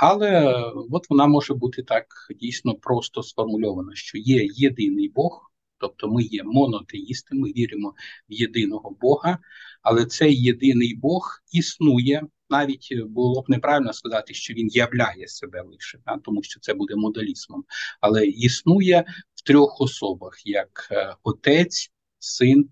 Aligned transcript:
Але 0.00 0.54
от 0.90 1.10
вона 1.10 1.26
може 1.26 1.54
бути 1.54 1.82
так 1.82 2.06
дійсно 2.40 2.74
просто 2.74 3.22
сформульована, 3.22 3.94
що 3.94 4.18
є 4.18 4.48
єдиний 4.54 5.08
Бог, 5.08 5.52
тобто 5.78 6.08
ми 6.08 6.22
є 6.22 6.42
монотеїсти, 6.44 7.34
ми 7.34 7.48
віримо 7.48 7.94
в 8.30 8.32
єдиного 8.32 8.96
Бога, 9.00 9.38
але 9.82 10.06
цей 10.06 10.42
єдиний 10.42 10.94
Бог 10.94 11.38
існує. 11.52 12.22
Навіть 12.50 12.88
було 13.06 13.42
б 13.42 13.44
неправильно 13.48 13.92
сказати, 13.92 14.34
що 14.34 14.54
він 14.54 14.68
являє 14.68 15.28
себе 15.28 15.62
лише, 15.62 15.98
да, 16.06 16.18
тому 16.24 16.42
що 16.42 16.60
це 16.60 16.74
буде 16.74 16.96
модалізмом, 16.96 17.64
але 18.00 18.26
існує 18.26 19.04
в 19.34 19.42
трьох 19.42 19.80
особах: 19.80 20.46
як 20.46 20.88
е, 20.90 21.14
Отець, 21.22 21.90
Син 22.18 22.68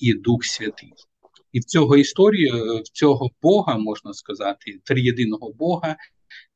і 0.00 0.14
Дух 0.14 0.44
Святий. 0.44 0.92
І 1.52 1.60
в 1.60 1.64
цього 1.64 1.96
історії, 1.96 2.48
е, 2.48 2.80
в 2.80 2.88
цього 2.88 3.30
Бога 3.42 3.78
можна 3.78 4.14
сказати, 4.14 4.80
триєдиного 4.84 5.52
Бога 5.52 5.96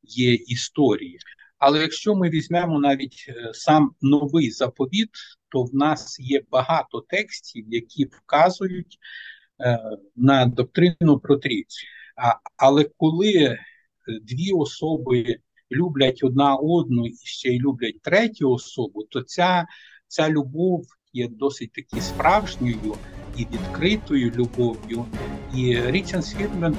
є 0.03 0.33
історії. 0.33 1.19
Але 1.57 1.81
якщо 1.81 2.15
ми 2.15 2.29
візьмемо 2.29 2.79
навіть 2.79 3.25
е, 3.29 3.51
сам 3.53 3.91
новий 4.01 4.51
заповіт, 4.51 5.09
то 5.49 5.63
в 5.63 5.75
нас 5.75 6.19
є 6.19 6.41
багато 6.51 7.01
текстів, 7.01 7.65
які 7.69 8.05
вказують 8.05 8.97
е, 9.61 9.79
на 10.15 10.45
доктрину 10.45 11.19
про 11.19 11.37
трійцю. 11.37 11.87
Але 12.57 12.85
коли 12.97 13.57
дві 14.21 14.51
особи 14.51 15.37
люблять 15.71 16.19
одна 16.23 16.55
одну 16.55 17.07
і 17.07 17.15
ще 17.23 17.49
й 17.49 17.59
люблять 17.59 18.01
третю 18.01 18.51
особу, 18.51 19.03
то 19.03 19.21
ця, 19.21 19.65
ця 20.07 20.29
любов 20.29 20.85
є 21.13 21.27
досить 21.27 21.73
таки 21.73 22.01
справжньою 22.01 22.95
і 23.37 23.41
відкритою 23.41 24.31
любов'ю. 24.35 25.05
І 25.55 25.81
Річард 25.85 26.25
Світленд 26.25 26.77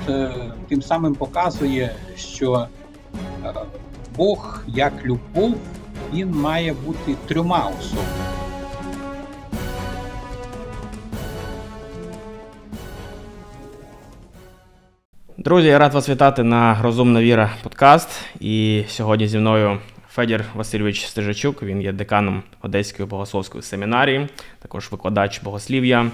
тим 0.68 0.82
самим 0.82 1.14
показує, 1.14 1.96
що 2.16 2.54
е, 2.54 2.83
Бог 4.16 4.62
як 4.66 4.92
любов 5.04 5.54
він 6.12 6.30
має 6.30 6.72
бути 6.72 7.14
трьома 7.28 7.70
особами. 7.78 8.44
Друзі, 15.38 15.68
я 15.68 15.78
рад 15.78 15.94
вас 15.94 16.08
вітати 16.08 16.42
на 16.42 16.82
Розумна 16.82 17.22
Віра 17.22 17.50
подкаст. 17.62 18.08
І 18.40 18.84
сьогодні 18.88 19.28
зі 19.28 19.38
мною 19.38 19.78
Федір 20.08 20.44
Васильович 20.54 21.06
Стежачук. 21.06 21.62
Він 21.62 21.82
є 21.82 21.92
деканом 21.92 22.42
Одеської 22.62 23.08
богословської 23.08 23.62
семінарії, 23.62 24.28
також 24.62 24.88
викладач 24.92 25.42
богослів'я. 25.42 26.10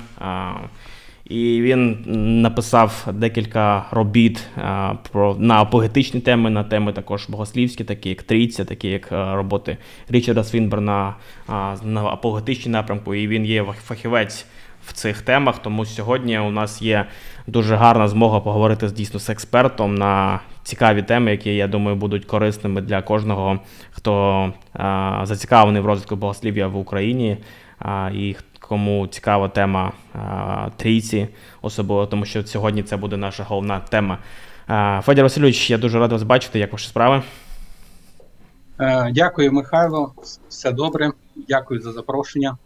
І 1.31 1.63
він 1.63 1.99
написав 2.43 3.07
декілька 3.13 3.87
робіт 3.91 4.47
а, 4.57 4.95
про 5.13 5.37
на 5.39 5.55
апогетичні 5.61 6.21
теми, 6.21 6.51
на 6.51 6.65
теми 6.65 6.93
також 6.93 7.29
богослівські, 7.29 7.85
такі 7.85 8.09
як 8.09 8.23
трійця, 8.23 8.65
такі 8.65 8.89
як 8.89 9.13
а, 9.13 9.35
роботи 9.35 9.77
Річарда 10.09 10.45
Свінберна 10.45 11.15
а, 11.47 11.77
на 11.85 12.05
апогетичні 12.05 12.73
напрямку. 12.73 13.15
І 13.15 13.29
він 13.29 13.45
є 13.47 13.65
фахівець 13.65 14.47
в 14.87 14.93
цих 14.93 15.23
темах. 15.23 15.59
Тому 15.59 15.85
сьогодні 15.85 16.39
у 16.39 16.51
нас 16.51 16.83
є 16.83 17.07
дуже 17.47 17.77
гарна 17.77 18.09
змога 18.09 18.41
поговорити 18.41 18.89
дійсно 18.89 19.21
з 19.21 19.31
експертом 19.31 19.95
на 19.95 20.41
цікаві 20.63 21.03
теми, 21.03 21.31
які 21.31 21.57
я 21.57 21.69
думаю 21.69 21.97
будуть 21.97 22.25
корисними 22.25 22.81
для 22.81 23.03
кожного, 23.03 23.61
хто 23.91 24.53
зацікавлений 25.23 25.83
в 25.83 25.87
розвитку 25.87 26.17
богослів'я 26.17 26.67
в 26.67 26.77
Україні. 26.77 27.37
І 28.15 28.37
кому 28.71 29.07
цікава 29.07 29.49
тема 29.49 29.93
а, 30.15 30.69
трійці, 30.77 31.29
особливо 31.63 32.07
тому, 32.07 32.25
що 32.25 32.47
сьогодні 32.47 32.83
це 32.83 32.97
буде 32.97 33.17
наша 33.17 33.45
головна 33.45 33.81
тема. 33.81 34.19
А, 34.67 35.01
Федір 35.05 35.25
Васильович, 35.25 35.71
я 35.71 35.79
дуже 35.79 35.99
радий 35.99 36.13
вас 36.13 36.23
бачити. 36.23 36.59
Як 36.59 36.73
ваші 36.73 36.89
справи? 36.89 37.23
Е, 38.81 39.11
дякую, 39.13 39.53
Михайло. 39.53 40.13
Все 40.49 40.73
добре. 40.73 41.11
Дякую 41.49 41.81
за 41.81 41.93
запрошення. 41.93 42.57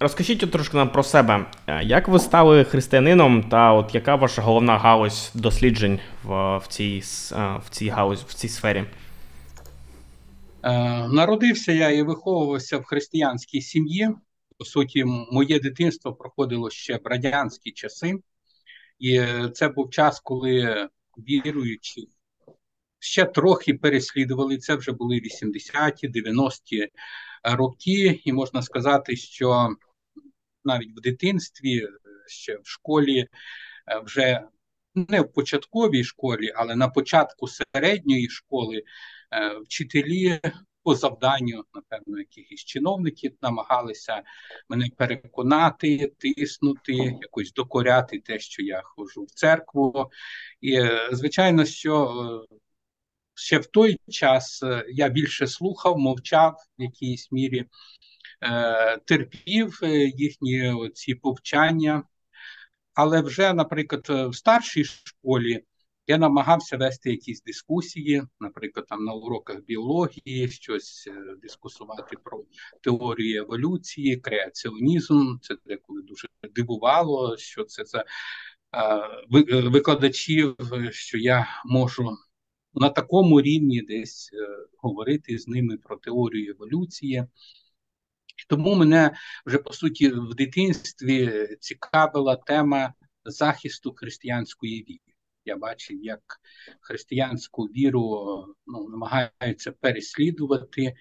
Розкажіть 0.00 0.50
трошки 0.52 0.76
нам 0.76 0.88
про 0.88 1.02
себе. 1.02 1.44
Як 1.82 2.08
ви 2.08 2.18
стали 2.18 2.64
християнином, 2.64 3.42
та 3.42 3.72
от 3.72 3.94
яка 3.94 4.14
ваша 4.14 4.42
головна 4.42 4.78
галузь 4.78 5.30
досліджень 5.34 6.00
в 6.24 6.56
в, 6.58 6.66
цій 6.68 7.02
в 7.64 7.70
цій 7.70 7.88
галузь, 7.88 8.22
в 8.28 8.34
цій 8.34 8.48
сфері? 8.48 8.84
Е, 10.64 11.08
народився 11.08 11.72
я 11.72 11.90
і 11.90 12.02
виховувався 12.02 12.78
в 12.78 12.84
християнській 12.84 13.60
сім'ї. 13.60 14.08
По 14.58 14.64
суті, 14.64 15.04
моє 15.04 15.60
дитинство 15.60 16.14
проходило 16.14 16.70
ще 16.70 16.96
в 16.96 17.06
радянські 17.06 17.72
часи, 17.72 18.14
і 18.98 19.22
це 19.54 19.68
був 19.68 19.90
час, 19.90 20.20
коли 20.20 20.88
віруючі 21.18 22.08
ще 22.98 23.24
трохи 23.24 23.74
переслідували. 23.74 24.58
Це 24.58 24.74
вже 24.74 24.92
були 24.92 25.16
80-ті, 25.16 26.08
90-ті 26.08 26.88
роки, 27.42 28.20
і 28.24 28.32
можна 28.32 28.62
сказати, 28.62 29.16
що 29.16 29.68
навіть 30.64 30.98
в 30.98 31.00
дитинстві, 31.00 31.88
ще 32.26 32.56
в 32.56 32.66
школі, 32.66 33.18
е, 33.18 33.28
вже 34.04 34.42
не 34.94 35.20
в 35.20 35.32
початковій 35.32 36.04
школі, 36.04 36.52
але 36.56 36.76
на 36.76 36.88
початку 36.88 37.48
середньої 37.48 38.28
школи 38.28 38.76
е, 38.76 38.82
вчителі 39.64 40.40
по 40.82 40.94
завданню, 40.94 41.64
напевно, 41.74 42.18
якихось 42.18 42.64
чиновників 42.64 43.32
намагалися 43.42 44.22
мене 44.68 44.88
переконати, 44.96 46.12
тиснути, 46.18 46.92
якось 47.22 47.52
докоряти 47.52 48.20
те, 48.20 48.38
що 48.38 48.62
я 48.62 48.82
ходжу 48.84 49.24
в 49.24 49.30
церкву. 49.30 50.10
І 50.60 50.74
е, 50.74 51.08
звичайно, 51.12 51.64
що 51.64 52.46
ще 53.34 53.58
в 53.58 53.66
той 53.66 54.00
час 54.10 54.62
е, 54.62 54.84
я 54.88 55.08
більше 55.08 55.46
слухав, 55.46 55.98
мовчав 55.98 56.56
в 56.78 56.82
якійсь 56.82 57.32
мірі, 57.32 57.64
е, 58.42 58.98
терпів 59.04 59.80
е, 59.82 59.88
їхні 59.98 60.74
ці 60.94 61.14
повчання. 61.14 62.02
Але 62.94 63.20
вже, 63.20 63.52
наприклад, 63.54 64.06
в 64.08 64.34
старшій 64.34 64.84
школі 64.84 65.64
я 66.06 66.18
намагався 66.18 66.76
вести 66.76 67.10
якісь 67.10 67.42
дискусії, 67.42 68.22
наприклад, 68.40 68.86
там 68.88 69.04
на 69.04 69.12
уроках 69.12 69.60
біології, 69.60 70.48
щось 70.48 71.08
дискусувати 71.42 72.16
про 72.24 72.44
теорію 72.80 73.42
еволюції, 73.42 74.16
креаціонізм. 74.16 75.36
Це 75.42 75.56
деколи 75.66 76.02
дуже 76.02 76.28
дивувало, 76.54 77.36
що 77.36 77.64
це 77.64 77.84
за 77.84 78.04
викладачів, 79.70 80.56
що 80.90 81.18
я 81.18 81.46
можу 81.64 82.16
на 82.74 82.90
такому 82.90 83.40
рівні 83.40 83.82
десь 83.82 84.30
е, 84.32 84.66
говорити 84.78 85.38
з 85.38 85.48
ними 85.48 85.76
про 85.76 85.96
теорію 85.96 86.54
еволюції. 86.54 87.24
Тому 88.48 88.74
мене 88.74 89.14
вже 89.46 89.58
по 89.58 89.72
суті 89.72 90.08
в 90.08 90.34
дитинстві 90.34 91.48
цікавила 91.60 92.36
тема 92.36 92.94
захисту 93.24 93.92
християнської 93.92 94.82
віри. 94.82 95.13
Я 95.44 95.56
бачив, 95.56 96.04
як 96.04 96.20
християнську 96.80 97.62
віру 97.62 98.26
ну, 98.66 98.88
намагаються 98.88 99.72
переслідувати. 99.72 100.94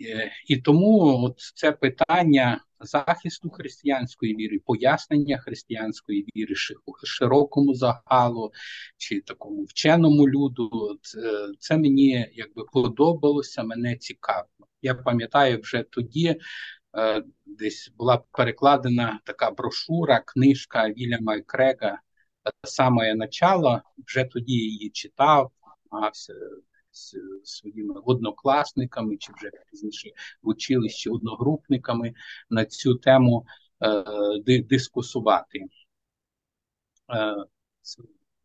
Е, 0.00 0.32
і 0.46 0.56
тому 0.56 1.24
от 1.24 1.40
це 1.54 1.72
питання 1.72 2.64
захисту 2.80 3.50
християнської 3.50 4.36
віри, 4.36 4.58
пояснення 4.58 5.38
християнської 5.38 6.26
віри 6.36 6.54
широкому 7.04 7.74
загалу 7.74 8.52
чи 8.96 9.20
такому 9.20 9.64
вченому 9.64 10.28
люду, 10.28 10.98
це, 11.02 11.48
це 11.58 11.76
мені 11.78 12.30
якби 12.34 12.64
подобалося, 12.72 13.62
мене 13.62 13.96
цікаво. 13.96 14.48
Я 14.82 14.94
пам'ятаю, 14.94 15.60
вже 15.60 15.82
тоді 15.82 16.36
е, 16.98 17.22
десь 17.46 17.92
була 17.98 18.22
перекладена 18.32 19.20
така 19.24 19.50
брошура, 19.50 20.20
книжка 20.26 20.88
Вільяма 20.88 21.40
Крега 21.40 22.00
саме 22.64 23.14
начало, 23.14 23.82
вже 24.06 24.24
тоді 24.24 24.52
її 24.52 24.90
читав, 24.90 25.52
намагався 25.92 26.34
з 26.92 27.14
своїми 27.44 27.94
однокласниками 28.04 29.16
чи 29.16 29.32
вже 29.36 29.50
пізніше 29.70 30.10
в 30.42 30.48
училищі 30.48 31.10
одногрупниками 31.10 32.14
на 32.50 32.64
цю 32.64 32.94
тему 32.94 33.46
е, 34.46 34.62
дискусувати. 34.62 35.58
Е, 37.14 37.34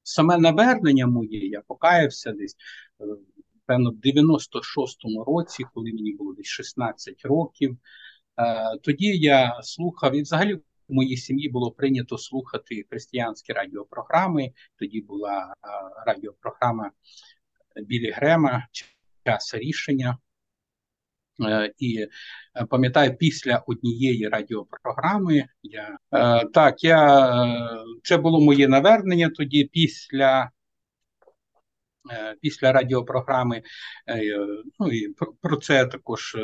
Саме 0.03 0.38
навернення 0.38 1.07
моє, 1.07 1.48
я 1.48 1.62
покаявся 1.62 2.31
десь, 2.31 2.56
е, 3.01 3.06
певно, 3.65 3.91
в 3.91 3.95
96-му 3.95 5.24
році, 5.24 5.65
коли 5.74 5.94
мені 5.94 6.13
було 6.13 6.33
десь 6.33 6.45
16 6.45 7.21
років. 7.25 7.77
Е, 8.38 8.77
тоді 8.77 9.18
я 9.18 9.59
слухав, 9.63 10.15
і 10.15 10.21
взагалі 10.21 10.59
в 10.87 10.93
моїй 10.93 11.17
сім'ї 11.17 11.49
було 11.49 11.71
прийнято 11.71 12.17
слухати 12.17 12.85
християнські 12.89 13.53
радіопрограми. 13.53 14.51
Тоді 14.79 15.01
була 15.01 15.53
радіопрограма 16.05 16.91
Білі 17.75 18.11
Грема, 18.11 18.67
час 19.23 19.55
рішення. 19.55 20.17
Е, 21.43 21.73
і 21.77 22.07
е, 22.55 22.65
пам'ятаю, 22.65 23.17
після 23.17 23.63
однієї 23.67 24.27
радіопрограми 24.27 25.47
я 25.63 25.97
е, 26.13 26.45
так, 26.53 26.83
я 26.83 27.29
це 28.03 28.17
було 28.17 28.41
моє 28.41 28.67
навернення 28.67 29.29
тоді. 29.29 29.63
Після 29.63 30.51
після 32.41 32.71
радіопрограми. 32.71 33.61
Ну 34.79 34.91
і 34.91 35.15
про 35.41 35.57
це 35.57 35.85
також 35.85 36.38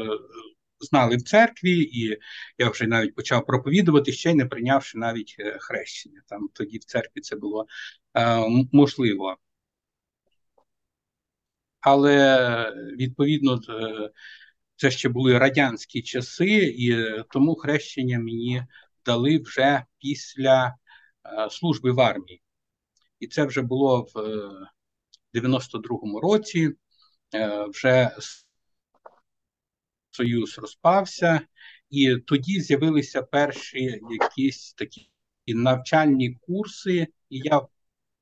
знали 0.81 1.15
в 1.17 1.21
церкві, 1.21 1.81
і 1.81 2.17
я 2.57 2.69
вже 2.69 2.87
навіть 2.87 3.15
почав 3.15 3.45
проповідувати, 3.45 4.11
ще 4.11 4.33
не 4.33 4.45
прийнявши 4.45 4.97
навіть 4.97 5.35
хрещення. 5.59 6.21
Там 6.27 6.49
тоді 6.53 6.77
в 6.77 6.83
церкві 6.83 7.21
це 7.21 7.35
було 7.35 7.65
можливо. 8.71 9.37
Але 11.79 12.73
відповідно 12.97 13.59
це 14.75 14.91
ще 14.91 15.09
були 15.09 15.37
радянські 15.37 16.01
часи, 16.01 16.75
і 16.77 17.05
тому 17.29 17.55
хрещення 17.55 18.19
мені 18.19 18.63
дали 19.05 19.37
вже 19.37 19.85
після 19.99 20.75
служби 21.49 21.91
в 21.91 22.01
армії. 22.01 22.41
І 23.19 23.27
це 23.27 23.45
вже 23.45 23.61
було 23.61 24.07
в 24.13 24.19
92-му 25.33 26.19
році. 26.19 26.71
Вже 27.69 28.11
Союз 30.11 30.57
розпався, 30.57 31.41
і 31.89 32.15
тоді 32.15 32.61
з'явилися 32.61 33.21
перші 33.21 33.99
якісь 34.11 34.73
такі 34.73 35.09
навчальні 35.47 36.39
курси, 36.41 37.07
і 37.29 37.37
я 37.37 37.61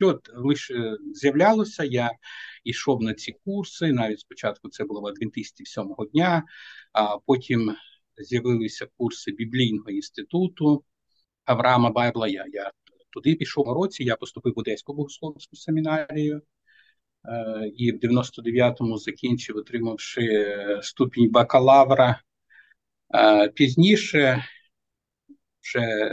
От 0.01 0.29
лише 0.33 0.97
з'являлося, 1.13 1.83
я 1.83 2.11
йшов 2.63 3.01
на 3.01 3.13
ці 3.13 3.35
курси. 3.45 3.93
Навіть 3.93 4.19
спочатку 4.19 4.69
це 4.69 4.83
було 4.83 5.01
в 5.01 5.05
адвентисті 5.07 5.65
сьомого 5.65 6.05
дня, 6.05 6.43
а 6.93 7.17
потім 7.17 7.75
з'явилися 8.17 8.87
курси 8.97 9.31
біблійного 9.31 9.89
інституту 9.89 10.83
Авраама 11.45 11.89
Байбла. 11.89 12.27
Я, 12.27 12.45
я 12.53 12.71
туди 13.09 13.35
пішов 13.35 13.67
у 13.67 13.73
році. 13.73 14.03
Я 14.03 14.15
поступив 14.15 14.53
в 14.55 14.59
Одеську 14.59 14.93
богословську 14.93 15.55
семінарію. 15.55 16.41
Е, 17.25 17.71
і 17.77 17.91
в 17.91 17.95
99-му 17.95 18.97
закінчив, 18.97 19.57
отримавши 19.57 20.55
ступінь 20.81 21.31
бакалавра. 21.31 22.21
Е, 23.15 23.49
пізніше, 23.49 24.45
вже 25.61 26.11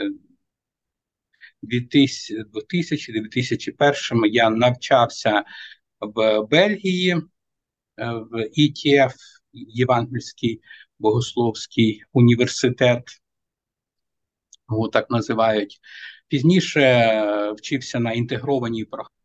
2000-2001 1.63 4.27
я 4.27 4.51
навчався 4.51 5.45
в 6.01 6.43
Бельгії 6.51 7.13
е, 7.13 7.23
в 8.31 8.49
ІТФ, 8.53 9.15
Євангельський 9.53 10.61
богословський 10.99 12.03
університет, 12.13 13.03
його 14.71 14.89
так 14.89 15.11
називають. 15.11 15.81
Пізніше 16.29 16.81
е, 16.81 17.53
вчився 17.53 18.01
на 18.01 18.13
інтегрованій 18.13 18.85
програмі 18.85 19.16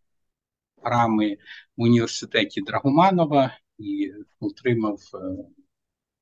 в 1.77 1.81
університеті 1.81 2.61
Драгоманова 2.61 3.51
і 3.77 4.11
отримав 4.39 4.99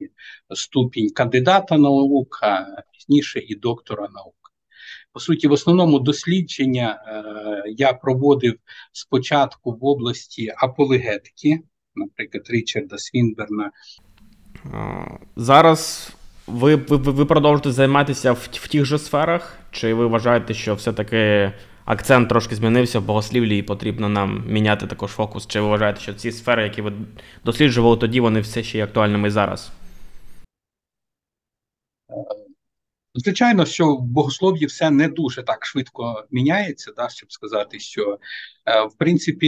е, 0.01 0.56
ступінь 0.56 1.09
кандидата 1.09 1.77
наук, 1.77 2.39
а 2.41 2.65
пізніше 2.94 3.39
і 3.39 3.56
доктора 3.56 4.07
наук. 4.13 4.35
По 5.13 5.19
суті, 5.19 5.47
в 5.47 5.51
основному 5.51 6.00
дослідження 6.00 7.03
е, 7.07 7.63
я 7.67 7.94
проводив 7.94 8.56
спочатку 8.91 9.71
в 9.71 9.85
області 9.85 10.53
апологетики, 10.57 11.59
наприклад, 11.95 12.44
Річарда 12.50 12.97
Свінберна. 12.97 13.71
Зараз 15.35 16.12
ви 16.47 16.75
ви, 16.75 16.97
ви 16.97 17.25
продовжуєте 17.25 17.71
займатися 17.71 18.31
в, 18.31 18.50
в 18.51 18.67
тих 18.67 18.85
же 18.85 19.00
сферах? 19.00 19.59
Чи 19.71 19.94
ви 19.94 20.07
вважаєте, 20.07 20.53
що 20.53 20.75
все-таки 20.75 21.51
акцент 21.89 22.30
трошки 22.30 22.56
змінився 22.56 23.00
в 23.00 23.06
богослівлі 23.06 23.57
і 23.57 23.63
потрібно 23.63 24.09
нам 24.09 24.44
міняти 24.47 24.88
також 24.88 25.12
фокус? 25.12 25.47
Чи 25.47 25.62
ви 25.62 25.68
вважаєте, 25.68 26.00
що 26.00 26.13
ці 26.13 26.31
сфери, 26.31 26.63
які 26.63 26.81
ви 26.81 26.94
досліджували 27.45 27.97
тоді, 27.97 28.19
вони 28.19 28.39
все 28.39 28.63
ще 28.63 28.77
є 28.77 28.83
актуальними 28.83 29.27
і 29.27 29.31
зараз? 29.31 29.71
Звичайно, 33.15 33.65
що 33.65 33.95
в 33.95 34.01
богослов'ї 34.01 34.65
все 34.65 34.89
не 34.89 35.07
дуже 35.07 35.44
так 35.44 35.65
швидко 35.65 36.27
міняється, 36.31 36.91
да, 36.97 37.09
щоб 37.09 37.31
сказати, 37.31 37.80
що 37.80 38.19
е, 38.65 38.86
в 38.86 38.97
принципі 38.97 39.47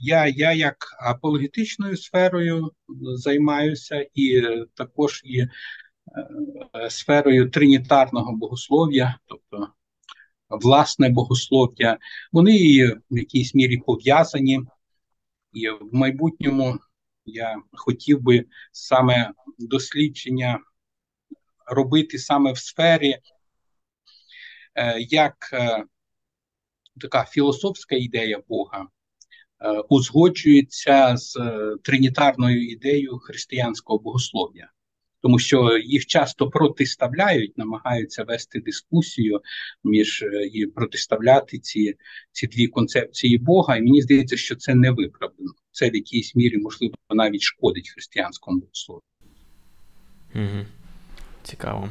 я 0.00 0.26
я 0.26 0.52
як 0.52 0.76
апологетичною 1.00 1.96
сферою 1.96 2.70
займаюся, 3.14 4.06
і 4.14 4.42
також 4.74 5.22
і 5.24 5.40
е, 5.40 5.48
сферою 6.90 7.50
тринітарного 7.50 8.36
богослов'я, 8.36 9.18
тобто 9.26 9.68
власне 10.60 11.08
богослов'я, 11.08 11.98
вони 12.32 12.86
в 13.10 13.18
якійсь 13.18 13.54
мірі 13.54 13.76
пов'язані, 13.76 14.60
і 15.52 15.68
в 15.68 15.88
майбутньому 15.92 16.78
я 17.24 17.56
хотів 17.72 18.20
би 18.20 18.44
саме 18.72 19.32
дослідження 19.58 20.60
робити 21.66 22.18
саме 22.18 22.52
в 22.52 22.58
сфері, 22.58 23.18
е, 24.74 25.00
як 25.00 25.50
е, 25.52 25.84
така 27.00 27.24
філософська 27.24 27.96
ідея 27.96 28.42
Бога 28.48 28.86
е, 29.60 29.70
узгоджується 29.88 31.16
з 31.16 31.36
тринітарною 31.82 32.70
ідеєю 32.70 33.18
християнського 33.18 33.98
богослов'я. 33.98 34.70
Тому 35.22 35.38
що 35.38 35.78
їх 35.78 36.06
часто 36.06 36.50
протиставляють, 36.50 37.58
намагаються 37.58 38.24
вести 38.24 38.60
дискусію 38.60 39.40
між 39.84 40.24
і 40.52 40.66
протиставляти 40.66 41.58
ці 41.58 41.94
ці 42.32 42.46
дві 42.46 42.66
концепції 42.66 43.38
Бога. 43.38 43.76
І 43.76 43.82
мені 43.82 44.02
здається, 44.02 44.36
що 44.36 44.56
це 44.56 44.74
не 44.74 44.90
виправдано. 44.90 45.50
Це 45.70 45.90
в 45.90 45.94
якійсь 45.94 46.34
мірі 46.34 46.58
можливо 46.58 46.94
навіть 47.10 47.42
шкодить 47.42 47.90
християнському 47.90 48.60
богослов'ю. 48.60 49.02
Угу. 50.34 50.66
Цікаво. 51.42 51.88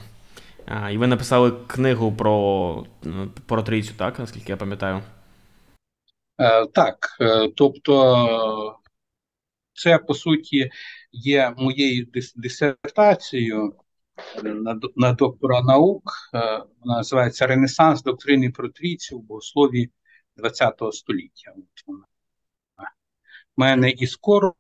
А, 0.66 0.92
І 0.92 0.98
ви 0.98 1.08
написали 1.08 1.52
книгу 1.68 2.12
про 2.12 2.86
ну, 3.04 3.32
про 3.46 3.64
трійцю, 3.64 3.94
так, 3.98 4.20
наскільки 4.20 4.52
я 4.52 4.58
пам'ятаю? 4.58 5.02
Е, 6.40 6.66
Так. 6.66 7.18
Е, 7.22 7.50
тобто, 7.56 8.76
це 9.74 9.98
по 9.98 10.14
суті 10.14 10.72
є 11.12 11.54
моєю 11.58 12.08
дисертацією 12.36 13.76
на 14.44 14.80
на 14.96 15.14
доктора 15.14 15.62
наук. 15.62 16.04
Е, 16.34 16.64
вона 16.80 16.98
називається 16.98 17.48
Ренесанс 17.48 18.04
доктрини 18.04 18.50
про 18.50 18.70
трійцю 18.70 19.20
в 19.20 19.24
богослові 19.24 19.90
ХХ 20.38 20.94
століття. 20.94 21.54
У 21.88 21.94
мене 23.58 23.90
і 23.90 24.08
скоро 24.08 24.54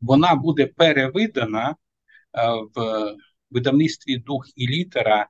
вона 0.00 0.34
буде 0.34 0.66
перевидана 0.66 1.76
в 2.74 3.14
видавництві 3.50 4.16
дух 4.16 4.46
і 4.56 4.68
літера, 4.68 5.28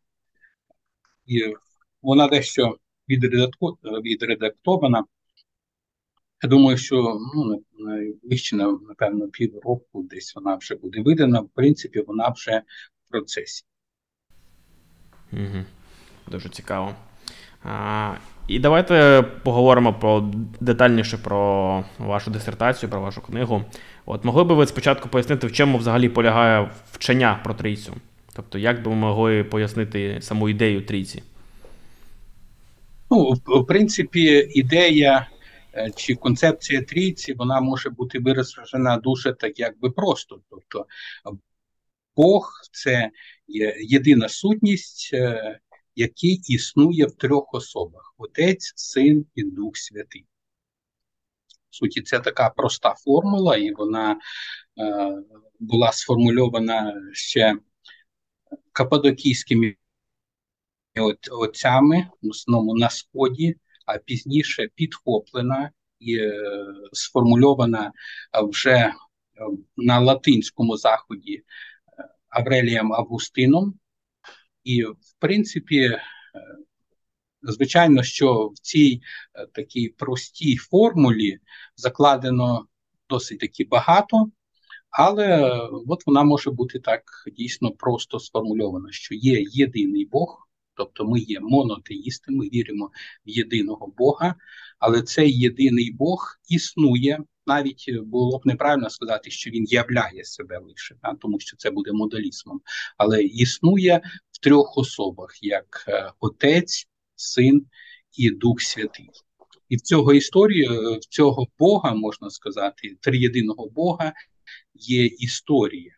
і 1.26 1.54
вона 2.02 2.28
дещо 2.28 2.78
відредактована. 4.04 5.04
Я 6.42 6.48
думаю, 6.48 6.76
що 6.76 7.18
ну, 7.34 7.62
найближче, 7.78 8.56
напевно, 8.56 9.28
півроку 9.28 10.02
десь 10.10 10.34
вона 10.36 10.56
вже 10.56 10.74
буде 10.74 11.00
видана. 11.02 11.40
В 11.40 11.48
принципі, 11.54 12.04
вона 12.06 12.28
вже 12.28 12.62
в 13.08 13.10
процесі. 13.10 13.64
Угу. 15.32 15.64
Дуже 16.30 16.48
цікаво. 16.48 16.94
А, 17.64 18.12
І 18.48 18.58
давайте 18.58 19.24
поговоримо 19.44 19.94
про 19.94 20.32
детальніше 20.60 21.18
про 21.18 21.84
вашу 21.98 22.30
дисертацію, 22.30 22.90
про 22.90 23.00
вашу 23.00 23.20
книгу. 23.20 23.64
От 24.06 24.24
могли 24.24 24.44
би 24.44 24.54
ви 24.54 24.66
спочатку 24.66 25.08
пояснити, 25.08 25.46
в 25.46 25.52
чому 25.52 25.78
взагалі 25.78 26.08
полягає 26.08 26.70
вчення 26.92 27.40
про 27.44 27.54
трійцю? 27.54 27.94
Тобто, 28.36 28.58
як 28.58 28.82
би 28.82 28.90
ви 28.90 28.96
могли 28.96 29.44
пояснити 29.44 30.18
саму 30.20 30.48
ідею 30.48 30.82
трійці? 30.82 31.22
Ну, 33.10 33.32
в 33.46 33.66
принципі, 33.66 34.50
ідея 34.54 35.26
чи 35.96 36.14
концепція 36.14 36.82
трійці, 36.82 37.32
вона 37.32 37.60
може 37.60 37.90
бути 37.90 38.18
виражена 38.18 38.96
дуже 38.96 39.32
так, 39.32 39.58
якби 39.58 39.90
просто. 39.90 40.40
Тобто, 40.50 40.86
Бог 42.16 42.52
це 42.72 43.10
єдина 43.78 44.28
сутність, 44.28 45.10
е, 45.12 45.60
який 45.96 46.34
існує 46.34 47.06
в 47.06 47.14
трьох 47.14 47.54
особах: 47.54 48.14
Отець, 48.18 48.72
Син 48.76 49.26
і 49.34 49.42
Дух 49.42 49.76
Святий. 49.76 50.26
В 51.70 51.76
суті, 51.76 52.02
це 52.02 52.20
така 52.20 52.50
проста 52.50 52.94
формула, 52.94 53.56
і 53.56 53.72
вона 53.72 54.12
е, 54.12 55.16
була 55.60 55.92
сформульована 55.92 56.94
ще 57.12 57.58
кападокійськими 58.72 59.76
отцями, 61.30 62.08
в 62.22 62.28
основному 62.28 62.74
на 62.74 62.90
сході, 62.90 63.56
а 63.88 63.98
пізніше 63.98 64.68
підхоплена 64.74 65.70
і 65.98 66.16
е, 66.16 66.42
сформульована 66.92 67.92
вже 68.42 68.76
е, 68.76 68.92
на 69.76 70.00
латинському 70.00 70.76
заході 70.76 71.34
е, 71.34 71.44
Аврелієм 72.28 72.92
Августином. 72.92 73.74
І, 74.64 74.84
в 74.84 75.14
принципі, 75.18 75.98
Звичайно, 77.42 78.02
що 78.02 78.46
в 78.46 78.58
цій 78.58 79.00
е, 79.34 79.46
такій 79.46 79.88
простій 79.88 80.56
формулі 80.56 81.38
закладено 81.76 82.66
досить 83.08 83.38
таки 83.40 83.64
багато, 83.64 84.30
але 84.90 85.58
от 85.86 86.06
вона 86.06 86.22
може 86.22 86.50
бути 86.50 86.78
так 86.78 87.02
дійсно 87.36 87.70
просто 87.70 88.18
сформульована, 88.18 88.92
що 88.92 89.14
є 89.14 89.44
єдиний 89.50 90.06
Бог, 90.06 90.47
тобто 90.78 91.04
ми 91.04 91.20
є 91.20 91.40
монотеїсти, 91.40 92.32
ми 92.32 92.48
віримо 92.48 92.90
в 93.26 93.28
єдиного 93.28 93.86
Бога, 93.98 94.34
але 94.78 95.02
цей 95.02 95.38
єдиний 95.38 95.92
Бог 95.92 96.38
існує. 96.48 97.18
Навіть 97.46 97.90
було 98.02 98.38
б 98.38 98.46
неправильно 98.46 98.90
сказати, 98.90 99.30
що 99.30 99.50
він 99.50 99.64
являє 99.68 100.24
себе 100.24 100.58
лише, 100.58 100.94
а, 101.00 101.14
тому 101.14 101.40
що 101.40 101.56
це 101.56 101.70
буде 101.70 101.92
моделізмом, 101.92 102.60
але 102.96 103.22
існує 103.22 104.00
в 104.32 104.38
трьох 104.38 104.78
особах: 104.78 105.42
як 105.42 105.84
е, 105.88 106.12
Отець, 106.20 106.86
Син 107.16 107.66
і 108.16 108.30
Дух 108.30 108.60
Святий. 108.60 109.10
І 109.68 109.76
в 109.76 109.80
цього 109.80 110.14
історії, 110.14 110.64
е, 110.64 110.98
в 110.98 111.04
цього 111.04 111.46
Бога, 111.58 111.94
можна 111.94 112.30
сказати, 112.30 112.96
триєдиного 113.00 113.68
Бога 113.68 114.12
є 114.74 115.04
історія. 115.06 115.92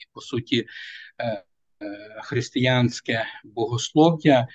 І, 0.00 0.04
по 0.12 0.20
суті, 0.20 0.66
е, 1.18 1.24
е, 1.24 1.44
християнське 2.22 3.24
богослов'я 3.44 4.46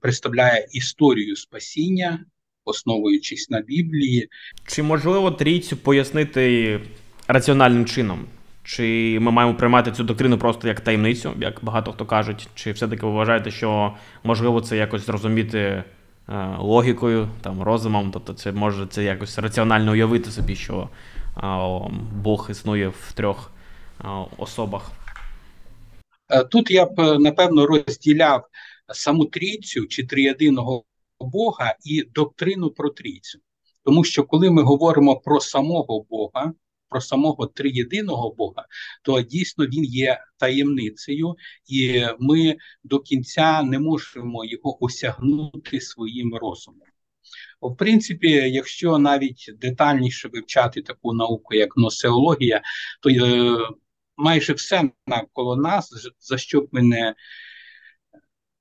представляє 0.00 0.66
історію 0.72 1.36
спасіння, 1.36 2.24
основуючись 2.64 3.50
на 3.50 3.60
Біблії. 3.60 4.28
Чи 4.66 4.82
можливо 4.82 5.30
трійцю 5.30 5.76
пояснити 5.76 6.80
раціональним 7.28 7.86
чином? 7.86 8.26
Чи 8.66 9.18
ми 9.20 9.30
маємо 9.30 9.54
приймати 9.54 9.92
цю 9.92 10.04
доктрину 10.04 10.38
просто 10.38 10.68
як 10.68 10.80
таємницю, 10.80 11.32
як 11.40 11.58
багато 11.62 11.92
хто 11.92 12.06
кажуть, 12.06 12.48
чи 12.54 12.72
все-таки 12.72 13.06
ви 13.06 13.12
вважаєте, 13.12 13.50
що 13.50 13.94
можливо 14.24 14.60
це 14.60 14.76
якось 14.76 15.06
зрозуміти 15.06 15.58
е, 15.58 15.84
логікою, 16.58 17.28
там, 17.40 17.62
розумом, 17.62 18.10
тобто 18.12 18.32
це 18.32 18.52
може 18.52 18.86
це 18.86 19.04
якось 19.04 19.38
раціонально 19.38 19.92
уявити 19.92 20.30
собі, 20.30 20.56
що 20.56 20.88
е, 21.36 21.40
Бог 22.14 22.48
існує 22.50 22.88
в 22.88 23.12
трьох 23.14 23.52
е, 24.04 24.08
особах? 24.38 24.92
Тут 26.50 26.70
я 26.70 26.86
б 26.86 27.18
напевно 27.18 27.66
розділяв 27.66 28.46
саму 28.94 29.24
трійцю 29.24 29.86
чи 29.86 30.06
триєдиного 30.06 30.84
Бога 31.20 31.76
і 31.84 32.02
доктрину 32.02 32.70
про 32.70 32.90
трійцю. 32.90 33.38
Тому 33.84 34.04
що 34.04 34.24
коли 34.24 34.50
ми 34.50 34.62
говоримо 34.62 35.20
про 35.20 35.40
самого 35.40 36.06
Бога, 36.10 36.52
про 36.88 37.00
самого 37.00 37.46
триєдиного 37.46 38.34
Бога, 38.34 38.66
то 39.02 39.22
дійсно 39.22 39.66
він 39.66 39.84
є 39.84 40.20
таємницею, 40.36 41.36
і 41.66 42.04
ми 42.18 42.56
до 42.84 43.00
кінця 43.00 43.62
не 43.62 43.78
можемо 43.78 44.44
його 44.44 44.84
осягнути 44.84 45.80
своїм 45.80 46.34
розумом. 46.34 46.88
В 47.60 47.76
принципі, 47.76 48.30
якщо 48.30 48.98
навіть 48.98 49.50
детальніше 49.60 50.28
вивчати 50.28 50.82
таку 50.82 51.12
науку, 51.12 51.54
як 51.54 51.76
носеологія, 51.76 52.62
то 53.02 53.10
е, 53.10 53.58
майже 54.16 54.52
все 54.52 54.90
навколо 55.06 55.56
нас, 55.56 55.90
за 56.20 56.38
що 56.38 56.60
б 56.60 56.68
ми 56.72 56.82
не 56.82 57.14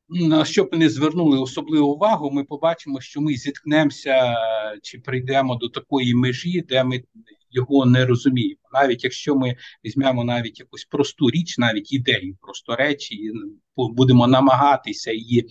на 0.10 0.46
що 0.46 0.64
б 0.64 0.74
не 0.74 0.90
звернули 0.90 1.40
особливу 1.40 1.88
увагу, 1.88 2.32
ми 2.32 2.44
побачимо, 2.44 3.02
що 3.02 3.22
ми 3.22 3.34
зіткнемося 3.34 4.36
чи 4.84 5.00
прийдемо 5.00 5.56
до 5.56 5.70
такої 5.70 6.16
межі, 6.16 6.62
де 6.62 6.84
ми 6.84 7.04
його 7.52 7.86
не 7.86 8.06
розуміємо. 8.06 8.60
Навіть 8.74 9.04
якщо 9.04 9.36
ми 9.36 9.56
візьмемо 9.86 10.24
навіть 10.24 10.60
якусь 10.60 10.86
просту 10.86 11.30
річ, 11.30 11.58
навіть 11.58 11.94
ідею, 11.94 12.38
просто 12.42 12.76
речі, 12.76 13.16
і 13.16 13.32
будемо 13.76 14.28
намагатися 14.28 15.12
її 15.12 15.48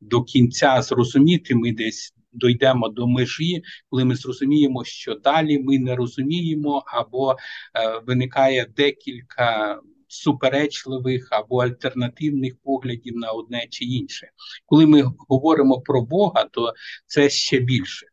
до 0.00 0.22
кінця 0.22 0.82
зрозуміти, 0.82 1.54
ми 1.54 1.72
десь 1.72 2.14
дійдемо 2.32 2.88
до 2.88 3.06
межі, 3.06 3.62
коли 3.90 4.04
ми 4.04 4.16
зрозуміємо, 4.16 4.84
що 4.84 5.14
далі 5.14 5.58
ми 5.58 5.78
не 5.78 5.96
розуміємо, 5.96 6.84
або 6.86 7.32
е, 7.32 7.36
виникає 8.06 8.66
декілька. 8.76 9.80
Суперечливих 10.10 11.28
або 11.30 11.58
альтернативних 11.58 12.54
поглядів 12.62 13.16
на 13.16 13.30
одне 13.30 13.66
чи 13.70 13.84
інше, 13.84 14.30
коли 14.66 14.86
ми 14.86 15.02
говоримо 15.28 15.80
про 15.80 16.02
Бога, 16.02 16.44
то 16.44 16.72
це 17.06 17.30
ще 17.30 17.58
більше 17.58 18.06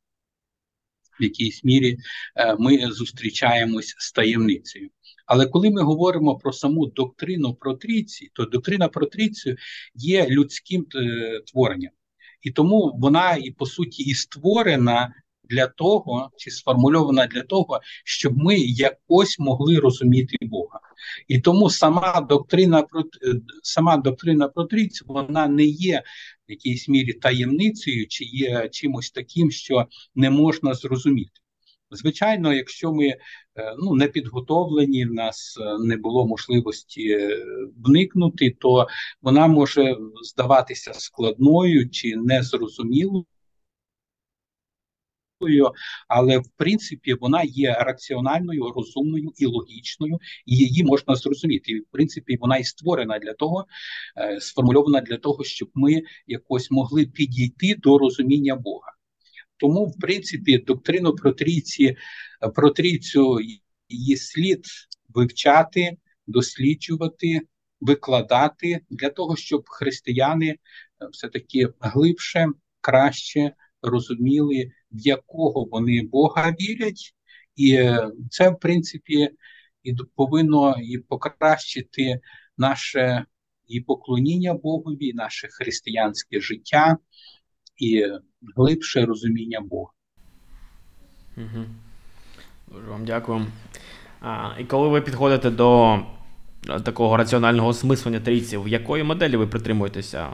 в 1.19 1.23
якійсь 1.23 1.63
мірі 1.63 1.97
е, 2.35 2.55
ми 2.59 2.91
зустрічаємось 2.91 3.95
з 3.97 4.11
таємницею. 4.11 4.89
Але 5.25 5.45
коли 5.45 5.69
ми 5.69 5.81
говоримо 5.81 6.37
про 6.37 6.53
саму 6.53 6.85
доктрину 6.85 7.53
про 7.53 7.73
трійці, 7.73 8.29
то 8.33 8.45
доктрина 8.45 8.87
про 8.87 9.05
трійцю 9.05 9.55
є 9.95 10.27
людським 10.29 10.85
е, 10.95 11.41
творенням, 11.51 11.91
і 12.45 12.51
тому 12.51 12.95
вона 12.97 13.35
і 13.35 13.51
по 13.51 13.65
суті 13.65 14.03
і 14.03 14.13
створена 14.13 15.13
для 15.49 15.67
того, 15.67 16.29
чи 16.37 16.51
сформульована 16.51 17.27
для 17.27 17.41
того, 17.41 17.79
щоб 18.03 18.37
ми 18.37 18.57
якось 18.59 19.39
могли 19.39 19.79
розуміти 19.79 20.37
Бога. 20.41 20.79
І 21.27 21.39
тому 21.39 21.69
сама 21.69 22.21
доктрина 22.29 22.81
про 22.81 23.01
е, 23.01 23.05
сама 23.63 23.97
доктрина 23.97 24.47
про 24.47 24.63
трійцю, 24.63 25.05
вона 25.07 25.47
не 25.47 25.65
є 25.65 26.03
в 26.47 26.51
якійсь 26.51 26.87
мірі 26.89 27.13
таємницею, 27.13 28.07
чи 28.07 28.23
є 28.23 28.69
чимось 28.71 29.11
таким, 29.11 29.51
що 29.51 29.85
не 30.15 30.29
можна 30.29 30.73
зрозуміти. 30.73 31.31
Звичайно, 31.91 32.53
якщо 32.53 32.93
ми 32.93 33.05
е, 33.07 33.17
ну, 33.79 33.95
не 33.95 34.07
підготовлені, 34.07 35.05
в 35.05 35.13
нас 35.13 35.57
е, 35.61 35.77
не 35.79 35.97
було 35.97 36.27
можливості 36.27 37.17
вникнути, 37.77 38.57
то 38.59 38.87
вона 39.21 39.47
може 39.47 39.97
здаватися 40.23 40.93
складною 40.93 41.89
чи 41.89 42.15
незрозумілою 42.15 43.25
але 46.07 46.37
в 46.37 46.47
принципі 46.57 47.13
вона 47.13 47.43
є 47.43 47.73
раціональною, 47.73 48.71
розумною 48.75 49.31
і 49.37 49.45
логічною, 49.45 50.19
і 50.45 50.55
її 50.55 50.83
можна 50.83 51.15
зрозуміти. 51.15 51.71
І 51.71 51.79
в 51.79 51.85
принципі, 51.91 52.37
вона 52.41 52.57
і 52.57 52.63
створена 52.63 53.19
для 53.19 53.33
того, 53.33 53.65
е, 54.17 54.41
сформульована 54.41 55.01
для 55.01 55.17
того, 55.17 55.43
щоб 55.43 55.69
ми 55.73 56.01
якось 56.27 56.71
могли 56.71 57.05
підійти 57.05 57.75
до 57.75 57.97
розуміння 57.97 58.55
Бога. 58.55 58.94
Тому, 59.57 59.85
в 59.85 59.99
принципі, 59.99 60.57
доктрину 60.57 61.15
про 61.15 61.31
трійці, 61.31 61.97
про 62.55 62.69
трійцю 62.69 63.39
її 63.89 64.17
слід 64.17 64.65
вивчати, 65.09 65.97
досліджувати, 66.27 67.41
викладати 67.81 68.79
для 68.89 69.09
того, 69.09 69.35
щоб 69.35 69.63
християни 69.67 70.47
е, 70.47 70.57
все 71.11 71.27
таки 71.27 71.69
глибше, 71.79 72.47
краще 72.81 73.51
розуміли, 73.81 74.71
в 74.91 75.07
якого 75.07 75.63
вони 75.63 76.01
Бога 76.01 76.55
вірять, 76.61 77.15
і 77.55 77.73
е, 77.73 78.11
це, 78.29 78.49
в 78.49 78.59
принципі, 78.59 79.29
і 79.83 79.95
повинно 80.15 80.75
і 80.83 80.97
покращити 80.97 82.19
наше 82.57 83.25
і 83.67 83.81
поклоніння 83.81 84.53
Богові, 84.53 85.13
наше 85.13 85.47
християнське 85.51 86.41
життя 86.41 86.97
і 87.77 88.05
глибше 88.55 89.05
розуміння 89.05 89.61
Бога. 89.61 89.91
Угу. 91.37 91.65
Дуже 92.67 92.87
вам 92.87 93.05
дякую. 93.05 93.45
А, 94.21 94.49
І 94.59 94.63
коли 94.63 94.87
ви 94.87 95.01
підходите 95.01 95.49
до 95.49 95.99
такого 96.83 97.17
раціонального 97.17 97.67
осмислення 97.67 98.19
трійців, 98.19 98.63
в 98.63 98.67
якої 98.67 99.03
моделі 99.03 99.37
ви 99.37 99.47
притримуєтеся? 99.47 100.29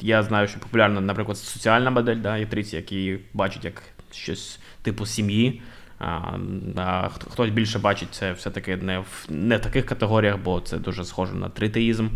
Я 0.00 0.22
знаю, 0.22 0.48
що 0.48 0.60
популярна, 0.60 1.00
наприклад, 1.00 1.38
соціальна 1.38 1.90
модель, 1.90 2.16
да, 2.16 2.36
є 2.36 2.46
трійці, 2.46 2.76
які 2.76 3.18
бачать 3.34 3.64
як 3.64 3.82
щось 4.12 4.60
типу 4.82 5.06
сім'ї. 5.06 5.62
А, 5.98 6.38
а 6.76 7.08
Хтось 7.08 7.50
більше 7.50 7.78
бачить 7.78 8.08
це 8.10 8.32
все-таки 8.32 8.76
не 8.76 8.98
в 8.98 9.26
не 9.28 9.56
в 9.56 9.60
таких 9.60 9.86
категоріях, 9.86 10.38
бо 10.38 10.60
це 10.60 10.78
дуже 10.78 11.04
схоже 11.04 11.34
на 11.34 11.48
тритеїзм. 11.48 12.08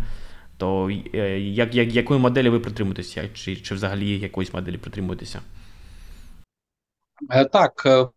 То 0.57 0.89
е, 1.13 1.39
як, 1.39 1.75
як, 1.75 1.93
якої 1.93 2.19
моделі 2.19 2.49
ви 2.49 2.59
притримуєтеся? 2.59 3.29
Чи 3.33 3.55
чи 3.55 3.75
взагалі 3.75 4.19
якоїсь 4.19 4.53
моделі 4.53 4.77
притримуєтеся? 4.77 5.41
Е, 7.31 7.45
так, 7.45 7.83
е, 7.85 8.07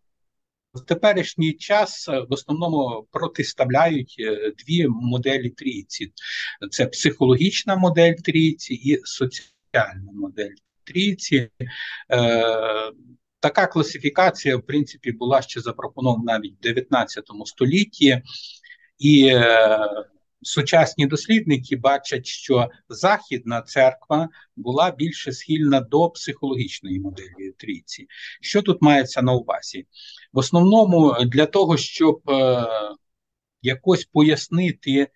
в 0.73 0.85
теперішній 0.85 1.53
час 1.53 2.07
в 2.07 2.33
основному 2.33 3.07
протиставляють 3.11 4.15
дві 4.65 4.87
моделі 4.87 5.49
трійці: 5.49 6.11
це 6.71 6.85
психологічна 6.85 7.75
модель 7.75 8.13
трійці 8.13 8.73
і 8.73 9.01
соціальна 9.03 10.11
модель 10.13 10.53
трійці. 10.83 11.49
Така 13.39 13.67
класифікація, 13.67 14.57
в 14.57 14.61
принципі, 14.61 15.11
була 15.11 15.41
ще 15.41 15.61
запропонована 15.61 16.23
навіть 16.33 16.53
в 16.53 16.61
19 16.61 17.23
столітті, 17.45 18.21
і 18.99 19.39
сучасні 20.41 21.05
дослідники 21.05 21.75
бачать, 21.75 22.25
що 22.25 22.69
Західна 22.89 23.61
церква 23.61 24.29
була 24.55 24.91
більше 24.91 25.31
схильна 25.31 25.81
до 25.81 26.09
психологічної 26.09 26.99
моделі 26.99 27.51
трійці. 27.57 28.07
Що 28.41 28.61
тут 28.61 28.81
мається 28.81 29.21
на 29.21 29.33
увазі? 29.33 29.87
В 30.33 30.37
основному 30.37 31.15
для 31.25 31.45
того, 31.45 31.77
щоб 31.77 32.29
е, 32.29 32.67
якось 33.61 34.05
пояснити. 34.05 34.99
Е, 34.99 35.09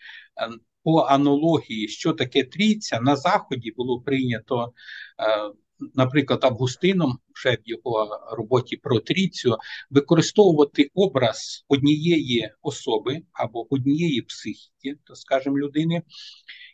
по 0.83 0.99
аналогії, 0.99 1.87
що 1.87 2.13
таке 2.13 2.43
трійця, 2.43 2.99
на 3.01 3.15
Заході 3.15 3.71
було 3.71 4.01
прийнято, 4.01 4.73
е, 5.19 5.51
наприклад, 5.95 6.39
Августином, 6.43 7.19
вже 7.35 7.51
в 7.51 7.61
його 7.65 8.19
роботі 8.31 8.77
про 8.77 8.99
трійцю, 8.99 9.57
використовувати 9.89 10.89
образ 10.93 11.65
однієї 11.67 12.51
особи 12.61 13.21
або 13.31 13.73
однієї 13.73 14.21
психіки, 14.21 14.95
то 15.03 15.15
скажімо, 15.15 15.57
людини, 15.57 16.01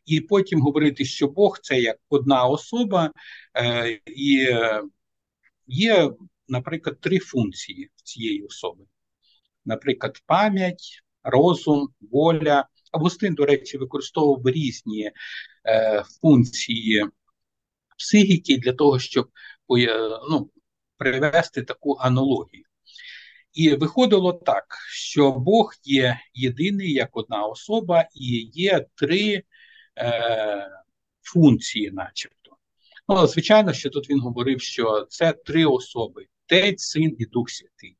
і 0.05 0.21
потім 0.21 0.61
говорити, 0.61 1.05
що 1.05 1.27
Бог 1.27 1.59
це 1.61 1.81
як 1.81 1.97
одна 2.09 2.45
особа, 2.45 3.11
е, 3.57 3.99
і 4.05 4.47
є, 5.67 6.11
наприклад, 6.47 6.99
три 6.99 7.19
функції 7.19 7.89
цієї 8.03 8.41
особи. 8.41 8.85
Наприклад, 9.65 10.21
пам'ять, 10.25 11.03
розум, 11.23 11.89
воля. 12.01 12.65
Августин, 12.91 13.33
до 13.33 13.45
речі, 13.45 13.77
використовував 13.77 14.47
різні 14.47 15.11
е, 15.65 16.03
функції 16.21 17.05
психіки 17.99 18.57
для 18.57 18.73
того, 18.73 18.99
щоб 18.99 19.29
ну, 20.29 20.49
привести 20.97 21.61
таку 21.61 21.97
аналогію. 21.99 22.63
І 23.53 23.75
виходило 23.75 24.33
так, 24.33 24.65
що 24.89 25.31
Бог 25.31 25.73
є 25.83 26.19
єдиний 26.33 26.93
як 26.93 27.17
одна 27.17 27.43
особа, 27.43 28.05
і 28.15 28.49
є 28.53 28.85
три 28.95 29.43
е, 29.97 30.69
функції, 31.21 31.91
начебто. 31.91 32.57
Ну, 33.07 33.27
звичайно, 33.27 33.73
що 33.73 33.89
тут 33.89 34.09
він 34.09 34.19
говорив, 34.19 34.61
що 34.61 35.05
це 35.09 35.33
три 35.33 35.65
особи: 35.65 36.25
Отець, 36.45 36.81
Син 36.81 37.15
і 37.19 37.25
Дух 37.25 37.49
Святий. 37.49 37.97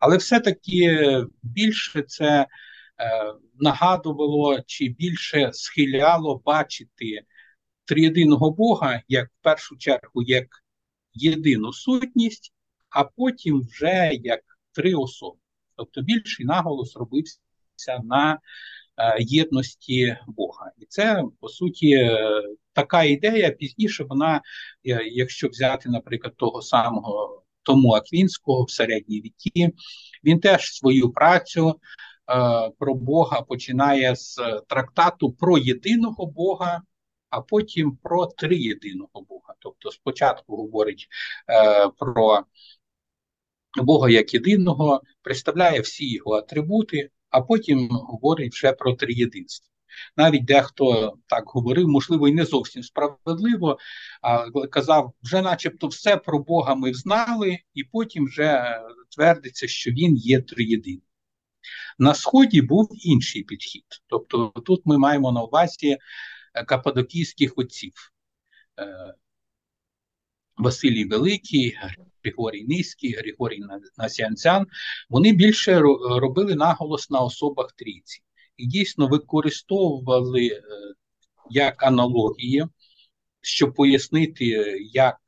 Але 0.00 0.16
все-таки 0.16 1.24
більше 1.42 2.02
це 2.02 2.46
Е, 3.00 3.34
нагадувало 3.58 4.60
чи 4.66 4.88
більше 4.88 5.50
схиляло 5.52 6.42
бачити 6.44 7.20
триєдиного 7.86 8.50
Бога 8.50 9.02
як 9.08 9.26
в 9.28 9.42
першу 9.42 9.76
чергу 9.76 10.22
як 10.22 10.46
єдину 11.14 11.72
сутність, 11.72 12.52
а 12.90 13.04
потім 13.04 13.60
вже 13.60 14.10
як 14.12 14.40
три 14.72 14.94
особи. 14.94 15.38
Тобто 15.76 16.02
більший 16.02 16.46
наголос 16.46 16.96
робився 16.96 17.38
на 18.04 18.38
е, 18.96 19.16
єдності 19.18 20.16
Бога. 20.26 20.72
І 20.78 20.86
це 20.88 21.24
по 21.40 21.48
суті 21.48 21.90
е, 21.90 22.42
така 22.72 23.02
ідея. 23.02 23.50
Пізніше 23.50 24.04
вона, 24.04 24.42
якщо 25.12 25.48
взяти, 25.48 25.88
наприклад, 25.88 26.36
того 26.36 26.62
самого 26.62 27.42
Тому 27.62 27.92
Аквінського 27.92 28.64
в 28.64 28.70
середній 28.70 29.20
віки, 29.20 29.70
він 30.24 30.40
теж 30.40 30.62
свою 30.62 31.10
працю 31.10 31.80
Е, 32.30 32.70
про 32.78 32.94
Бога 32.94 33.42
починає 33.42 34.16
з 34.16 34.36
трактату 34.68 35.32
про 35.32 35.58
єдиного 35.58 36.26
Бога, 36.26 36.82
а 37.30 37.40
потім 37.40 37.96
про 38.02 38.26
триєдиного 38.26 39.22
Бога. 39.28 39.54
Тобто, 39.58 39.90
спочатку 39.90 40.56
говорить 40.56 41.08
е, 41.50 41.88
про 41.88 42.44
Бога 43.82 44.10
як 44.10 44.34
єдиного, 44.34 45.02
представляє 45.22 45.80
всі 45.80 46.12
його 46.12 46.32
атрибути, 46.32 47.10
а 47.30 47.40
потім 47.40 47.88
говорить 47.88 48.52
вже 48.52 48.72
про 48.72 48.92
триєдинство. 48.92 49.66
Навіть 50.16 50.44
дехто 50.44 51.16
так 51.26 51.44
говорив, 51.46 51.88
можливо, 51.88 52.28
і 52.28 52.32
не 52.32 52.44
зовсім 52.44 52.82
справедливо, 52.82 53.78
а 54.22 54.50
казав, 54.50 55.12
вже 55.22 55.42
начебто 55.42 55.86
все 55.86 56.16
про 56.16 56.38
Бога 56.38 56.74
ми 56.74 56.94
знали, 56.94 57.58
і 57.74 57.84
потім 57.84 58.26
вже 58.26 58.80
твердиться, 59.16 59.68
що 59.68 59.90
він 59.90 60.16
є 60.16 60.40
триєдиний. 60.40 61.02
На 61.98 62.14
сході 62.14 62.62
був 62.62 62.88
інший 62.92 63.42
підхід. 63.42 63.84
Тобто, 64.06 64.48
тут 64.48 64.82
ми 64.84 64.98
маємо 64.98 65.32
на 65.32 65.42
увазі 65.42 65.98
кападокійських 66.64 67.52
отців. 67.56 68.12
Е, 68.78 69.14
Василій 70.56 71.04
Великий, 71.04 71.78
Григорій 72.24 72.64
Низький, 72.64 73.12
Григорій 73.12 73.62
Насянцян, 73.98 74.66
вони 75.10 75.32
більше 75.32 75.80
робили 76.20 76.54
наголос 76.54 77.10
на 77.10 77.20
особах 77.20 77.72
трійці 77.72 78.22
і 78.56 78.66
дійсно 78.66 79.08
використовували 79.08 80.46
е, 80.46 80.62
як 81.50 81.82
аналогії, 81.82 82.66
щоб 83.40 83.74
пояснити, 83.74 84.44
як 84.92 85.18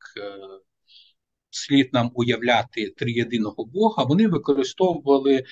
слід 1.51 1.89
нам 1.93 2.11
уявляти 2.13 2.93
триєдиного 2.97 3.65
Бога, 3.65 4.03
вони 4.03 4.27
використовували 4.27 5.43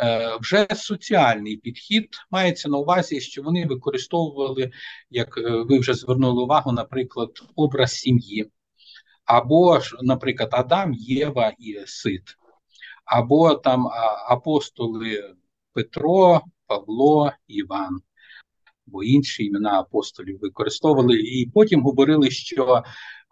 е, 0.00 0.36
вже 0.40 0.66
соціальний 0.74 1.56
підхід. 1.56 2.08
Мається 2.30 2.68
на 2.68 2.78
увазі, 2.78 3.20
що 3.20 3.42
вони 3.42 3.66
використовували, 3.66 4.70
як 5.10 5.38
е, 5.38 5.50
ви 5.50 5.78
вже 5.78 5.94
звернули 5.94 6.42
увагу, 6.42 6.72
наприклад, 6.72 7.30
образ 7.56 7.92
сім'ї, 7.92 8.50
або 9.24 9.80
ж, 9.80 9.96
наприклад, 10.02 10.48
Адам, 10.52 10.92
Єва 10.94 11.52
і 11.58 11.78
Сид, 11.86 12.22
або 13.04 13.54
там 13.54 13.88
апостоли 14.28 15.34
Петро, 15.72 16.40
Павло, 16.66 17.32
Іван. 17.46 18.00
Бо 18.86 19.02
інші 19.02 19.44
імена 19.44 19.80
апостолів 19.80 20.38
використовували, 20.40 21.14
і 21.16 21.50
потім 21.54 21.82
говорили, 21.82 22.30
що 22.30 22.82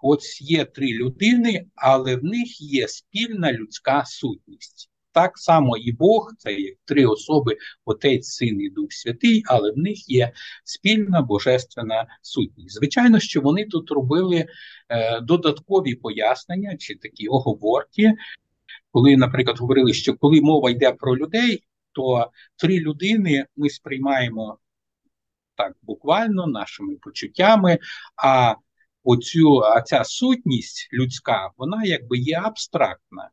От 0.02 0.40
є 0.40 0.64
три 0.64 0.92
людини, 0.92 1.66
але 1.74 2.16
в 2.16 2.24
них 2.24 2.60
є 2.60 2.88
спільна 2.88 3.52
людська 3.52 4.04
сутність. 4.06 4.90
Так 5.12 5.38
само 5.38 5.76
і 5.76 5.92
Бог, 5.92 6.32
це 6.38 6.54
є 6.54 6.74
три 6.84 7.06
особи, 7.06 7.56
Отець, 7.84 8.26
Син 8.26 8.60
і 8.60 8.70
Дух 8.70 8.92
Святий, 8.92 9.42
але 9.46 9.72
в 9.72 9.78
них 9.78 10.08
є 10.08 10.32
спільна 10.64 11.22
божественна 11.22 12.06
сутність. 12.22 12.74
Звичайно, 12.74 13.20
що 13.20 13.40
вони 13.40 13.64
тут 13.64 13.90
робили 13.90 14.46
е, 14.88 15.20
додаткові 15.20 15.94
пояснення 15.94 16.76
чи 16.76 16.94
такі 16.94 17.28
оговорки, 17.28 18.12
коли, 18.92 19.16
наприклад, 19.16 19.58
говорили, 19.58 19.92
що 19.92 20.14
коли 20.14 20.40
мова 20.40 20.70
йде 20.70 20.92
про 20.92 21.16
людей, 21.16 21.62
то 21.92 22.30
три 22.56 22.80
людини 22.80 23.46
ми 23.56 23.70
сприймаємо 23.70 24.58
так 25.56 25.76
буквально 25.82 26.46
нашими 26.46 26.96
почуттями. 26.96 27.78
а 28.16 28.54
оцю, 29.04 29.62
ця 29.86 30.04
сутність 30.04 30.88
людська, 30.92 31.50
вона 31.56 31.84
якби 31.84 32.18
є 32.18 32.40
абстрактна. 32.44 33.30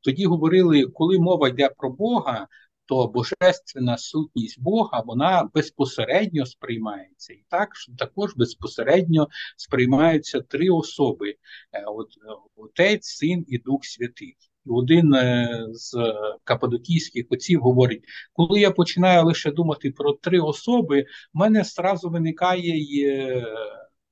Тоді 0.00 0.26
говорили, 0.26 0.86
коли 0.86 1.18
мова 1.18 1.48
йде 1.48 1.70
про 1.76 1.90
Бога, 1.90 2.48
то 2.86 3.06
божественна 3.06 3.98
сутність 3.98 4.60
Бога 4.60 5.02
вона 5.06 5.50
безпосередньо 5.54 6.46
сприймається. 6.46 7.32
І 7.32 7.44
так 7.48 7.68
також 7.98 8.36
безпосередньо 8.36 9.28
сприймаються 9.56 10.40
три 10.40 10.70
особи: 10.70 11.30
е, 11.72 11.84
От, 11.86 12.08
Отець, 12.56 13.06
Син 13.06 13.44
і 13.48 13.58
Дух 13.58 13.84
Святий. 13.84 14.36
Один 14.66 15.14
е, 15.14 15.66
з 15.72 16.14
кападокійських 16.44 17.26
отців 17.30 17.60
говорить: 17.60 18.04
коли 18.32 18.60
я 18.60 18.70
починаю 18.70 19.24
лише 19.24 19.50
думати 19.50 19.90
про 19.90 20.12
три 20.12 20.40
особи, 20.40 21.02
в 21.34 21.38
мене 21.38 21.64
зразу 21.64 22.10
виникає. 22.10 23.44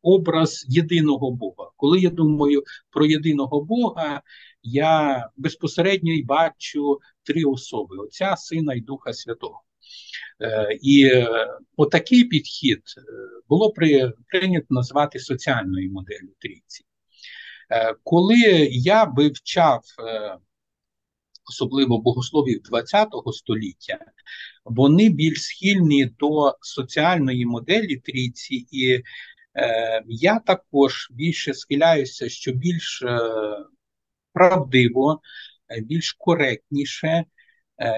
Образ 0.03 0.67
єдиного 0.69 1.31
Бога. 1.31 1.71
Коли 1.77 2.01
я 2.01 2.11
думаю 2.11 2.63
про 2.91 3.07
єдиного 3.07 3.65
Бога, 3.65 4.23
я 4.63 5.29
безпосередньо 5.37 6.13
й 6.13 6.23
бачу 6.23 7.01
три 7.23 7.45
особи: 7.45 7.97
Отця, 7.97 8.37
Сина 8.37 8.75
і 8.75 8.81
Духа 8.81 9.13
Святого. 9.13 9.63
Е, 10.41 10.79
і 10.83 11.05
е, 11.05 11.29
отакий 11.77 12.25
підхід 12.25 12.83
е, 12.99 13.03
було 13.49 13.71
при, 13.71 14.13
прийнято 14.27 14.67
назвати 14.71 15.19
соціальною 15.19 15.91
моделлю 15.93 16.29
трійці. 16.39 16.85
Коли 18.05 18.69
я 18.71 19.05
вивчав 19.05 19.83
особливо 21.49 21.99
богословів 21.99 22.63
ХХ 22.63 23.33
століття, 23.33 23.99
вони 24.65 25.09
більш 25.09 25.43
схильні 25.43 26.05
до 26.05 26.57
соціальної 26.61 27.47
моделі 27.47 27.97
трійці 27.97 28.67
і 28.71 29.03
Е, 29.57 30.03
я 30.07 30.39
також 30.39 31.09
більше 31.11 31.55
схиляюся, 31.55 32.29
що 32.29 32.53
більш 32.53 33.03
е, 33.03 33.19
правдиво, 34.33 35.21
е, 35.69 35.81
більш 35.81 36.13
коректніше 36.13 37.25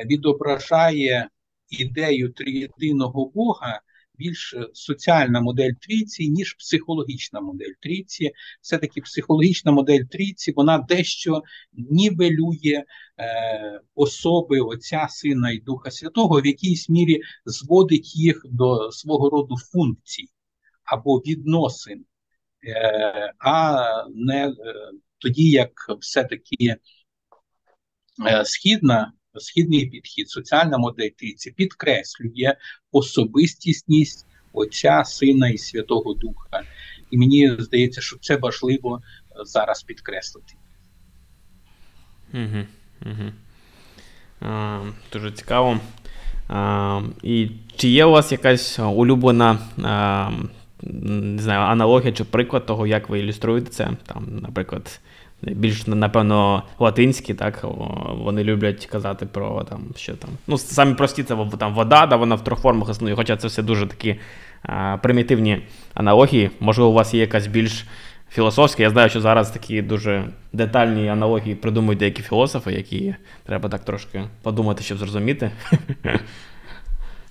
відображає 0.06 1.28
ідею 1.70 2.32
триєдиного 2.32 3.26
Бога. 3.26 3.80
Більш 4.18 4.54
соціальна 4.72 5.40
модель 5.40 5.72
трійці, 5.80 6.28
ніж 6.28 6.54
психологічна 6.54 7.40
модель 7.40 7.72
трійці. 7.80 8.32
Все-таки 8.60 9.00
психологічна 9.00 9.72
модель 9.72 10.04
трійці 10.10 10.52
вона 10.56 10.78
дещо 10.78 11.42
нівелює 11.72 12.84
е, 13.18 13.80
особи 13.94 14.60
Отця, 14.60 15.06
Сина 15.10 15.50
і 15.50 15.58
Духа 15.58 15.90
Святого, 15.90 16.40
в 16.40 16.46
якійсь 16.46 16.88
мірі 16.88 17.20
зводить 17.46 18.16
їх 18.16 18.42
до 18.44 18.92
свого 18.92 19.30
роду 19.30 19.56
функцій 19.72 20.28
або 20.84 21.18
відносин, 21.18 22.04
е, 22.66 23.32
а 23.38 23.78
не 24.14 24.46
е, 24.48 24.54
тоді, 25.18 25.50
як 25.50 25.70
все-таки 26.00 26.76
е, 28.26 28.44
східна. 28.44 29.12
Східний 29.36 29.86
підхід, 29.86 30.28
соціальна 30.28 30.78
модель 30.78 31.08
трійці 31.08 31.50
підкреслює 31.50 32.56
особистісність 32.92 34.26
Отця, 34.52 35.04
Сина 35.04 35.48
і 35.48 35.58
Святого 35.58 36.14
Духа. 36.14 36.62
І 37.10 37.18
мені 37.18 37.56
здається, 37.58 38.00
що 38.00 38.18
це 38.18 38.36
важливо 38.36 39.02
зараз 39.44 39.82
підкреслити. 39.82 40.54
Дуже 45.12 45.32
цікаво. 45.32 45.80
І 47.22 47.50
чи 47.76 47.88
є 47.88 48.04
у 48.04 48.10
вас 48.10 48.32
якась 48.32 48.78
улюблена 48.78 49.58
не 50.92 51.42
знаю, 51.42 51.60
аналогія 51.60 52.12
чи 52.12 52.24
приклад 52.24 52.66
того, 52.66 52.86
як 52.86 53.08
ви 53.08 53.20
ілюструєте 53.20 53.70
це? 53.70 53.90
Там, 54.06 54.26
Наприклад, 54.42 55.00
більш, 55.42 55.86
напевно, 55.86 56.62
латинські, 56.78 57.34
так, 57.34 57.64
вони 58.08 58.44
люблять 58.44 58.86
казати 58.86 59.26
про 59.26 59.64
там, 59.64 59.80
що 59.96 60.14
там. 60.14 60.30
Ну, 60.46 60.58
самі 60.58 60.94
прості 60.94 61.22
це 61.22 61.36
там 61.58 61.74
вода, 61.74 62.06
да, 62.06 62.16
вона 62.16 62.34
в 62.34 62.44
трьох 62.44 62.60
формах 62.60 62.90
існує, 62.90 63.14
хоча 63.14 63.36
це 63.36 63.48
все 63.48 63.62
дуже 63.62 63.86
такі 63.86 64.16
а, 64.62 64.96
примітивні 65.02 65.62
аналогії. 65.94 66.50
Можливо, 66.60 66.90
у 66.90 66.94
вас 66.94 67.14
є 67.14 67.20
якась 67.20 67.46
більш 67.46 67.84
філософська. 68.30 68.82
Я 68.82 68.90
знаю, 68.90 69.10
що 69.10 69.20
зараз 69.20 69.50
такі 69.50 69.82
дуже 69.82 70.24
детальні 70.52 71.08
аналогії 71.08 71.54
придумують 71.54 71.98
деякі 71.98 72.22
філософи, 72.22 72.72
які 72.72 73.14
треба 73.46 73.68
так 73.68 73.84
трошки 73.84 74.24
подумати, 74.42 74.82
щоб 74.82 74.98
зрозуміти. 74.98 75.50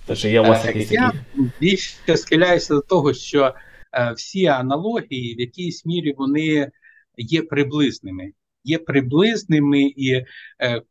Тож 0.06 0.24
є 0.24 0.40
у 0.40 0.44
вас 0.44 0.64
якісь 0.64 0.92
Я 0.92 1.12
більше 1.60 2.16
схиляюся 2.16 2.74
до 2.74 2.80
того, 2.80 3.14
що 3.14 3.54
е, 3.92 4.12
всі 4.12 4.46
аналогії 4.46 5.34
в 5.34 5.40
якійсь 5.40 5.86
мірі 5.86 6.14
вони 6.18 6.70
є 7.16 7.42
приблизними. 7.42 8.32
Є 8.64 8.78
приблизними 8.78 9.82
і 9.82 10.10
е, 10.12 10.26
е, 10.60 10.82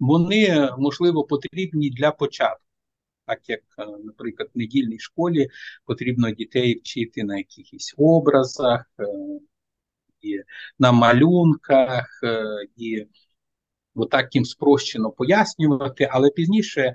вони, 0.00 0.70
можливо, 0.78 1.24
потрібні 1.24 1.90
для 1.90 2.10
початку. 2.10 2.62
Так 3.26 3.48
як, 3.48 3.60
е, 3.78 3.86
наприклад, 4.04 4.50
в 4.54 4.58
недільній 4.58 4.98
школі 4.98 5.48
потрібно 5.84 6.30
дітей 6.30 6.78
вчити 6.78 7.24
на 7.24 7.36
якихось 7.36 7.94
образах, 7.96 8.90
е, 9.00 9.04
і 10.22 10.40
на 10.78 10.92
малюнках, 10.92 12.20
е, 12.24 12.44
і 13.98 14.02
отак 14.02 14.34
їм 14.34 14.44
спрощено 14.44 15.10
пояснювати, 15.10 16.08
але 16.12 16.30
пізніше 16.30 16.94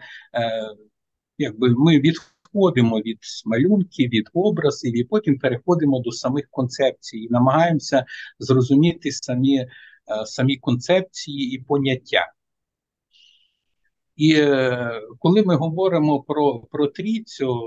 якби 1.38 1.70
ми 1.70 2.00
відходимо 2.00 3.00
від 3.00 3.18
малюнків, 3.46 4.10
від 4.10 4.30
образів, 4.34 4.98
і 4.98 5.04
потім 5.04 5.40
переходимо 5.40 6.00
до 6.00 6.12
самих 6.12 6.48
концепцій 6.50 7.18
і 7.18 7.30
намагаємося 7.30 8.06
зрозуміти 8.40 9.12
самі, 9.12 9.68
самі 10.26 10.58
концепції 10.58 11.56
і 11.56 11.60
поняття. 11.60 12.34
І 14.16 14.34
е, 14.36 15.02
коли 15.20 15.44
ми 15.44 15.56
говоримо 15.56 16.22
про 16.22 16.60
про 16.60 16.88
трійцю, 16.88 17.62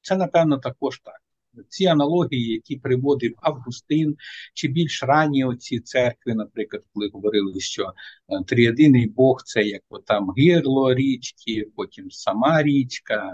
це 0.00 0.16
напевно 0.16 0.58
також 0.58 1.00
так. 1.00 1.21
Ці 1.68 1.86
аналогії, 1.86 2.52
які 2.52 2.76
приводив 2.76 3.34
Августин, 3.36 4.16
чи 4.54 4.68
більш 4.68 5.02
ранні 5.02 5.44
оці 5.44 5.80
церкви, 5.80 6.34
наприклад, 6.34 6.82
коли 6.94 7.08
говорили, 7.12 7.60
що 7.60 7.82
е, 7.84 8.44
трієдиний 8.46 9.06
Бог 9.06 9.42
це 9.44 9.62
як 9.62 9.82
там 10.06 10.30
гирло 10.38 10.94
річки, 10.94 11.66
потім 11.76 12.10
сама 12.10 12.62
річка, 12.62 13.30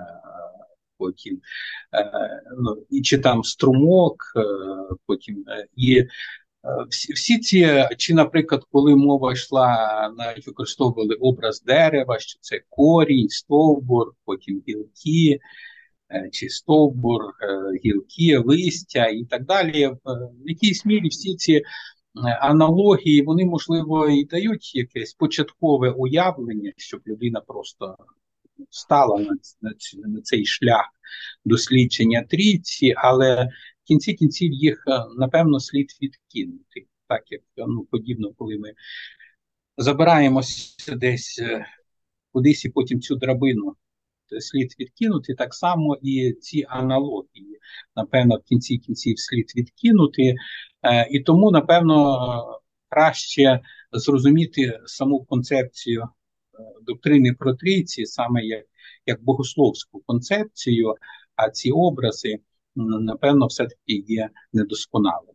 потім 0.98 1.40
е, 1.94 2.42
ну, 2.58 2.86
і 2.90 3.02
чи 3.02 3.18
там 3.18 3.44
струмок, 3.44 4.32
е, 4.36 4.44
потім 5.06 5.44
е, 5.48 5.66
і 5.76 6.06
Е, 6.64 6.84
всі 6.90 7.12
всі 7.12 7.38
ці, 7.38 7.84
чи, 7.96 8.14
наприклад, 8.14 8.64
коли 8.72 8.96
мова 8.96 9.32
йшла, 9.32 10.12
навіть 10.16 10.46
використовували 10.46 11.14
образ 11.14 11.62
дерева, 11.62 12.18
що 12.18 12.38
це 12.40 12.60
корінь, 12.68 13.28
стовбур, 13.28 14.12
потім 14.24 14.62
гілки, 14.68 15.32
е, 15.32 15.38
чи 16.32 16.48
стовбур, 16.48 17.22
е, 17.22 17.78
гілки, 17.84 18.38
листя 18.38 19.06
і 19.06 19.24
так 19.24 19.44
далі. 19.44 19.86
В 20.44 20.48
якійсь 20.48 20.84
мірі 20.84 21.08
всі 21.08 21.36
ці 21.36 21.62
аналогії, 22.40 23.22
вони, 23.22 23.44
можливо, 23.44 24.08
і 24.08 24.24
дають 24.24 24.74
якесь 24.74 25.14
початкове 25.14 25.90
уявлення, 25.90 26.72
щоб 26.76 27.00
людина 27.06 27.40
просто 27.40 27.96
стала 28.70 29.18
на, 29.18 29.36
на, 29.60 29.72
на 30.08 30.20
цей 30.20 30.46
шлях 30.46 30.86
дослідження 31.44 32.22
трійці, 32.22 32.94
але 32.96 33.44
в 33.84 33.86
кінці 33.88 34.14
кінців 34.14 34.52
їх, 34.52 34.84
е, 34.88 35.04
напевно, 35.18 35.60
слід 35.60 35.90
відкинути. 36.02 36.86
Так 37.08 37.22
як 37.32 37.40
ну, 37.56 37.84
подібно, 37.90 38.32
коли 38.38 38.58
ми 38.58 38.72
забираємося 39.76 40.96
десь 40.96 41.38
е, 41.42 41.66
кудись 42.32 42.64
і 42.64 42.68
потім 42.68 43.00
цю 43.00 43.16
драбину 43.16 43.76
слід 44.40 44.74
відкинути, 44.80 45.34
так 45.34 45.54
само 45.54 45.96
і 46.02 46.32
ці 46.32 46.66
аналогії, 46.68 47.58
напевно, 47.96 48.36
в 48.36 48.42
кінці 48.42 48.78
кінців 48.78 49.18
слід 49.18 49.52
відкинути. 49.56 50.34
Е, 50.82 51.08
і 51.10 51.20
тому, 51.20 51.50
напевно, 51.50 52.60
краще 52.88 53.60
зрозуміти 53.92 54.80
саму 54.86 55.24
концепцію 55.24 56.08
доктрини 56.82 57.32
про 57.32 57.54
трійці, 57.54 58.06
саме 58.06 58.44
як, 58.44 58.64
як 59.06 59.24
богословську 59.24 60.02
концепцію, 60.06 60.94
а 61.36 61.50
ці 61.50 61.70
образи 61.70 62.38
напевно, 62.78 63.46
все-таки 63.46 64.04
є 64.08 64.30
недосконалим. 64.52 65.34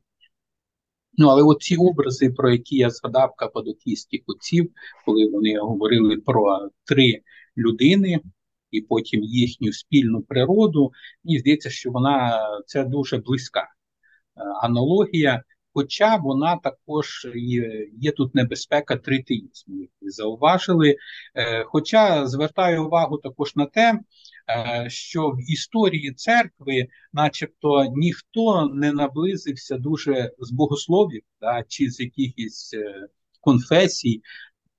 Ну, 1.18 1.28
але 1.28 1.56
ці 1.60 1.76
образи, 1.76 2.30
про 2.30 2.52
які 2.52 2.76
я 2.76 2.90
згадав 2.90 3.34
кападокійських 3.36 4.22
отців, 4.28 4.72
коли 5.06 5.30
вони 5.30 5.58
говорили 5.60 6.18
про 6.18 6.70
три 6.86 7.22
людини 7.58 8.20
і 8.74 8.82
потім 8.82 9.24
їхню 9.24 9.74
спільну 9.74 10.22
природу, 10.22 10.92
мені 11.24 11.40
здається, 11.40 11.70
що 11.70 11.92
вона 11.92 12.42
це 12.66 12.84
дуже 12.84 13.18
близька 13.18 13.62
е, 13.62 13.68
аналогія, 14.62 15.44
хоча 15.74 16.16
вона 16.16 16.58
також 16.58 17.28
є, 17.36 17.88
є 17.98 18.12
тут 18.12 18.36
небезпека 18.36 18.98
тритеїзму, 18.98 19.78
як 19.82 19.90
ви 20.02 20.10
зауважили. 20.10 20.96
Е, 21.36 21.64
хоча 21.64 22.28
звертаю 22.28 22.86
увагу 22.86 23.18
також 23.18 23.56
на 23.56 23.66
те, 23.66 24.00
Е, 24.50 24.90
що 24.90 25.30
в 25.30 25.52
історії 25.52 26.14
церкви, 26.14 26.88
начебто, 27.14 27.86
ніхто 27.96 28.70
не 28.74 28.92
наблизився 28.92 29.78
дуже 29.78 30.32
з 30.40 30.52
богословів 30.52 31.22
да, 31.42 31.64
чи 31.68 31.90
з 31.90 32.00
якихось 32.00 32.76
конфесій, 33.42 34.22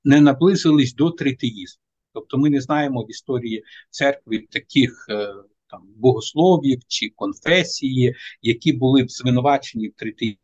не 0.05 0.21
наблизились 0.21 0.95
до 0.95 1.11
тритеїзму. 1.11 1.84
Тобто 2.15 2.39
ми 2.39 2.51
не 2.51 2.61
знаємо 2.61 3.03
в 3.03 3.11
історії 3.11 3.65
церкви 3.91 4.39
таких 4.51 5.07
е, 5.11 5.35
там 5.71 5.83
богословів 5.97 6.81
чи 6.89 7.13
конфесії, 7.17 8.15
які 8.43 8.73
були 8.73 9.03
б 9.03 9.11
звинувачені 9.11 9.89
в 9.89 9.93
тритеїзмі 9.93 10.39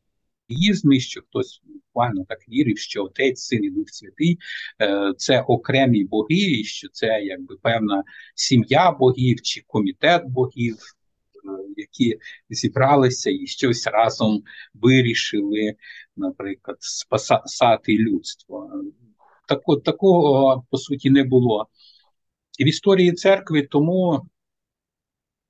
ізмі, 0.51 1.01
що 1.01 1.21
хтось 1.21 1.63
буквально 1.65 2.25
так 2.25 2.49
вірив, 2.49 2.79
що 2.79 3.05
Отець, 3.05 3.41
Син 3.41 3.65
і 3.65 3.71
Дух 3.71 3.89
Святий 3.89 4.39
е, 4.83 5.13
це 5.17 5.41
окремі 5.41 6.05
боги, 6.05 6.61
і 6.61 6.65
що 6.65 6.89
це 6.93 7.07
якби 7.07 7.57
певна 7.63 8.05
сім'я 8.35 8.91
богів 8.91 9.41
чи 9.43 9.63
комітет 9.67 10.23
богів, 10.27 10.77
е, 10.77 10.79
які 11.77 12.19
зібралися 12.51 13.31
і 13.31 13.47
щось 13.47 13.87
разом 13.87 14.43
вирішили, 14.75 15.75
наприклад, 16.17 16.77
спасати 16.81 17.99
людство. 17.99 18.71
Так 19.51 19.63
такого 19.85 20.65
по 20.71 20.79
суті 20.79 21.11
не 21.11 21.25
було. 21.25 21.69
В 22.61 22.67
історії 22.69 23.13
церкви 23.13 23.63
тому 23.63 24.29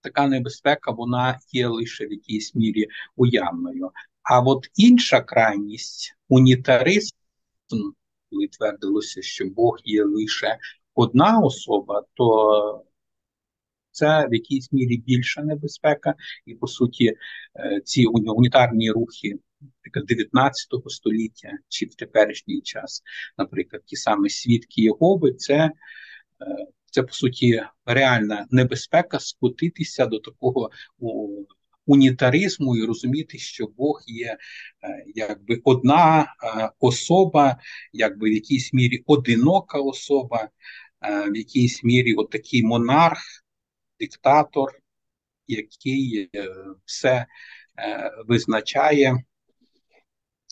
така 0.00 0.26
небезпека 0.26 0.90
вона 0.90 1.40
є 1.52 1.68
лише 1.68 2.06
в 2.06 2.12
якійсь 2.12 2.54
мірі 2.54 2.86
уявною. 3.16 3.90
А 4.22 4.40
от 4.40 4.66
інша 4.74 5.20
крайність 5.20 6.16
унітаризм, 6.28 7.16
коли 8.30 8.48
твердилося, 8.48 9.22
що 9.22 9.44
Бог 9.44 9.78
є 9.84 10.04
лише 10.04 10.58
одна 10.94 11.38
особа, 11.38 12.02
то 12.14 12.84
це 13.90 14.26
в 14.26 14.34
якійсь 14.34 14.72
мірі 14.72 14.96
більша 14.96 15.42
небезпека, 15.42 16.14
і 16.46 16.54
по 16.54 16.66
суті, 16.66 17.16
е, 17.56 17.80
ці 17.84 18.06
унітарні 18.06 18.90
рухи 18.90 19.38
19 19.94 20.68
століття 20.86 21.48
чи 21.68 21.86
в 21.86 21.94
теперішній 21.94 22.60
час, 22.60 23.02
наприклад, 23.38 23.82
ті 23.84 23.96
самі 23.96 24.30
свідки 24.30 24.82
Єгови, 24.82 25.32
це 25.32 25.54
е, 25.54 25.72
це 26.86 27.02
по 27.02 27.12
суті 27.12 27.62
реальна 27.86 28.46
небезпека 28.50 29.18
скотитися 29.18 30.06
до 30.06 30.18
такого 30.18 30.70
унітаризму 31.86 32.76
і 32.76 32.84
розуміти, 32.84 33.38
що 33.38 33.66
Бог 33.66 34.02
є 34.06 34.36
е, 34.82 35.04
якби 35.14 35.60
одна 35.64 36.22
е, 36.22 36.70
особа, 36.80 37.56
якби 37.92 38.30
в 38.30 38.32
якійсь 38.32 38.72
мірі 38.72 39.02
одинока 39.06 39.78
особа, 39.78 40.48
в 41.32 41.36
якійсь 41.36 41.84
мірі 41.84 42.14
от 42.14 42.30
такий 42.30 42.62
монарх, 42.62 43.20
диктатор, 44.00 44.70
який 45.46 46.30
все 46.84 47.26
визначає. 48.26 49.24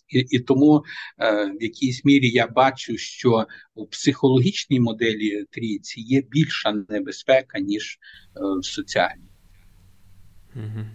І 0.08 0.26
і 0.30 0.38
тому 0.38 0.84
е, 1.18 1.46
в 1.46 1.62
якійсь 1.62 2.04
мірі 2.04 2.30
я 2.30 2.46
бачу, 2.46 2.96
що 2.96 3.46
у 3.74 3.86
психологічній 3.86 4.80
моделі 4.80 5.44
трійці 5.50 6.00
є 6.00 6.22
більша 6.30 6.84
небезпека, 6.88 7.58
ніж 7.58 7.98
е, 8.36 8.40
в 8.60 8.64
соціальній. 8.64 9.30
Угу. 10.56 10.86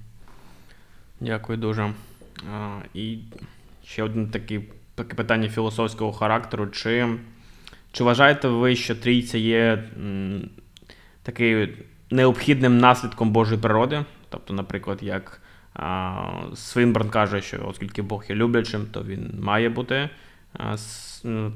Дякую 1.19 1.57
дуже. 1.57 1.93
А, 2.53 2.81
І 2.93 3.17
ще 3.85 4.03
одне 4.03 4.27
таке, 4.27 4.61
питання 4.95 5.49
філософського 5.49 6.11
характеру. 6.11 6.67
Чи 6.67 7.17
чи 7.91 8.03
вважаєте 8.03 8.47
ви, 8.47 8.75
що 8.75 8.95
трійця 8.95 9.37
є 9.37 9.83
таким 11.23 11.69
необхідним 12.09 12.77
наслідком 12.77 13.31
Божої 13.31 13.61
природи? 13.61 14.05
Тобто, 14.29 14.53
наприклад, 14.53 14.99
як 15.01 15.42
Свинберн 16.55 17.09
каже, 17.09 17.41
що 17.41 17.65
оскільки 17.67 18.01
Бог 18.01 18.25
є 18.29 18.35
люблячим, 18.35 18.85
то 18.91 19.03
він 19.03 19.39
має 19.41 19.69
бути 19.69 20.09
ну, 21.23 21.53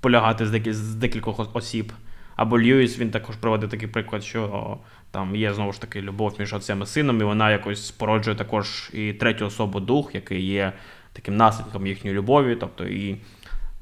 полягати 0.00 0.46
з, 0.72 0.94
декількох 0.94 1.56
осіб. 1.56 1.92
Або 2.36 2.58
Льюіс 2.58 2.98
він 2.98 3.10
також 3.10 3.36
проводить 3.36 3.70
такий 3.70 3.88
приклад, 3.88 4.24
що 4.24 4.78
там 5.10 5.36
є 5.36 5.54
знову 5.54 5.72
ж 5.72 5.80
таки 5.80 6.02
любов 6.02 6.36
між 6.38 6.54
отцем 6.54 6.82
і 6.82 6.86
сином, 6.86 7.20
і 7.20 7.24
вона 7.24 7.50
якось 7.50 7.90
породжує 7.90 8.36
також 8.36 8.90
і 8.92 9.12
третю 9.12 9.46
особу 9.46 9.80
дух, 9.80 10.14
який 10.14 10.46
є 10.46 10.72
таким 11.12 11.36
наслідком 11.36 11.86
їхньої 11.86 12.16
любові. 12.16 12.56
Тобто 12.60 12.84
і 12.84 13.16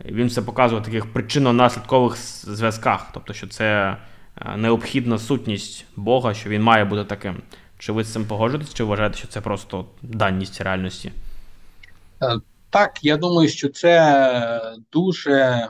він 0.05 0.27
все 0.27 0.43
показує 0.43 0.81
в 0.81 0.85
таких 0.85 1.07
причинно-наслідкових 1.13 2.17
зв'язках, 2.55 3.11
тобто, 3.15 3.33
що 3.33 3.47
це 3.47 3.97
е, 4.37 4.57
необхідна 4.57 5.19
сутність 5.19 5.87
Бога, 5.97 6.35
що 6.35 6.51
він 6.51 6.63
має 6.63 6.85
бути 6.85 7.05
таким. 7.05 7.37
Чи 7.79 7.93
ви 7.93 8.05
з 8.05 8.13
цим 8.13 8.25
погоджуєтесь, 8.25 8.75
чи 8.75 8.85
вважаєте, 8.85 9.19
що 9.19 9.29
це 9.29 9.41
просто 9.41 9.87
даність 10.03 10.61
реальності? 10.61 11.13
Е, 12.23 12.41
так, 12.71 13.05
я 13.05 13.17
думаю, 13.17 13.49
що 13.49 13.69
це 13.69 14.61
дуже 14.93 15.69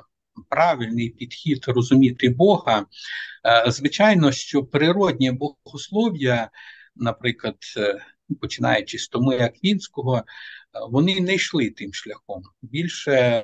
правильний 0.49 1.11
підхід 1.11 1.65
розуміти 1.69 2.29
Бога. 2.29 2.87
Е, 3.47 3.71
звичайно, 3.71 4.33
що 4.33 4.65
природнє 4.65 5.33
богослов'я, 5.33 6.51
наприклад, 6.97 7.57
е, 7.77 8.05
починаючи 8.41 8.99
з 8.99 9.09
Тому 9.09 9.31
Аквінського, 9.31 10.23
вони 10.91 11.21
не 11.21 11.35
йшли 11.35 11.71
тим 11.71 11.95
шляхом. 11.95 12.43
Більше 12.63 13.43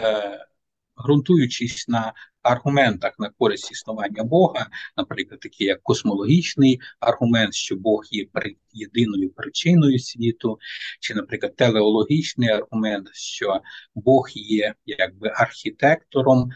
ґрунтуючись 1.05 1.89
на 1.89 2.13
аргументах 2.45 3.19
на 3.19 3.31
користь 3.39 3.73
існування 3.73 4.25
Бога, 4.25 4.67
наприклад, 4.97 5.41
такий 5.41 5.67
як 5.67 5.83
космологічний 5.83 6.81
аргумент, 7.01 7.55
що 7.55 7.77
Бог 7.77 8.05
є 8.11 8.27
єдиною 8.73 9.31
причиною 9.31 9.99
світу, 9.99 10.59
чи, 11.01 11.15
наприклад, 11.15 11.57
телеологічний 11.57 12.49
аргумент, 12.49 13.09
що 13.13 13.61
Бог 13.95 14.29
є 14.35 14.75
якби 14.87 15.33
архітектором 15.35 16.51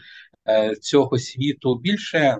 Е, 0.49 0.75
цього 0.75 1.19
світу. 1.19 1.75
Більше 1.75 2.37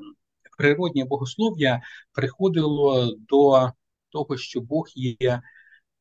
природнє 0.57 1.05
богослов'я 1.05 1.81
приходило 2.13 3.15
до 3.29 3.71
того, 4.09 4.37
що 4.37 4.61
Бог 4.61 4.87
є, 4.95 5.41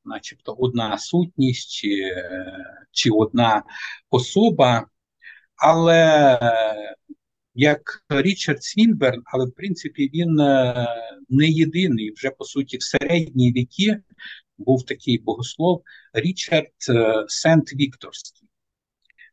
начебто, 0.05 0.53
одна 0.59 0.99
сутність 0.99 1.71
чи, 1.71 2.15
чи 2.91 3.11
одна 3.11 3.63
особа, 4.11 4.87
але 5.57 6.39
як 7.59 8.05
Річард 8.09 8.63
Свінберн, 8.63 9.23
але 9.25 9.47
в 9.47 9.53
принципі 9.53 10.11
він 10.15 10.41
е, 10.41 10.87
не 11.29 11.49
єдиний. 11.49 12.13
Вже 12.13 12.31
по 12.31 12.45
суті, 12.45 12.77
в 12.77 12.83
середні 12.83 13.53
віки 13.53 14.01
був 14.59 14.87
такий 14.87 15.19
богослов 15.19 15.83
Річард 16.13 16.71
е, 16.91 17.25
Сент 17.29 17.75
Вікторський 17.75 18.49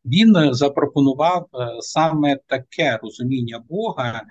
він 0.06 0.36
е, 0.36 0.54
запропонував 0.54 1.50
саме 1.80 2.38
таке 2.48 3.00
розуміння 3.04 3.64
Бога. 3.70 4.22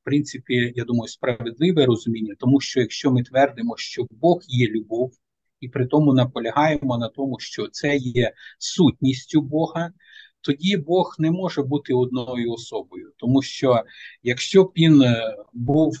В 0.00 0.04
принципі, 0.04 0.72
я 0.76 0.84
думаю, 0.84 1.08
справедливе 1.08 1.86
розуміння, 1.86 2.34
тому 2.38 2.60
що 2.60 2.80
якщо 2.80 3.10
ми 3.10 3.22
твердимо, 3.22 3.76
що 3.76 4.06
Бог 4.10 4.40
є 4.48 4.68
любов, 4.68 5.12
і 5.60 5.68
при 5.68 5.86
тому 5.86 6.14
наполягаємо 6.14 6.98
на 6.98 7.08
тому, 7.08 7.38
що 7.38 7.68
це 7.68 7.96
є 7.96 8.32
сутністю 8.58 9.40
Бога, 9.40 9.92
тоді 10.40 10.76
Бог 10.76 11.16
не 11.18 11.30
може 11.30 11.62
бути 11.62 11.94
одною 11.94 12.52
особою, 12.52 13.12
тому 13.16 13.42
що 13.42 13.82
якщо 14.22 14.64
б 14.64 14.72
він 14.76 15.02
е, 15.02 15.36
був 15.52 15.96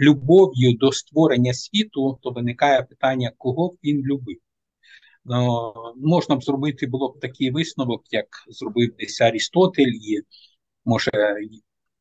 любов'ю 0.00 0.74
до 0.74 0.92
створення 0.92 1.54
світу, 1.54 2.18
то 2.22 2.30
виникає 2.30 2.82
питання, 2.82 3.32
кого 3.38 3.68
б 3.68 3.76
він 3.84 4.02
любив. 4.02 4.38
Ну, 5.24 5.72
можна 5.96 6.36
б 6.36 6.44
зробити 6.44 6.86
було 6.86 7.08
б 7.08 7.20
такий 7.20 7.50
висновок, 7.50 8.02
як 8.10 8.26
зробив 8.48 8.94
десь 8.98 9.20
Арістотель, 9.20 9.92
і 9.92 10.20
може 10.84 11.10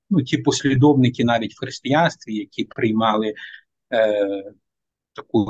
ну, 0.09 0.23
ті 0.23 0.37
послідовники 0.37 1.23
навіть 1.23 1.53
в 1.53 1.59
християнстві, 1.59 2.35
які 2.35 2.63
приймали 2.63 3.33
е, 3.93 4.43
таку, 5.13 5.47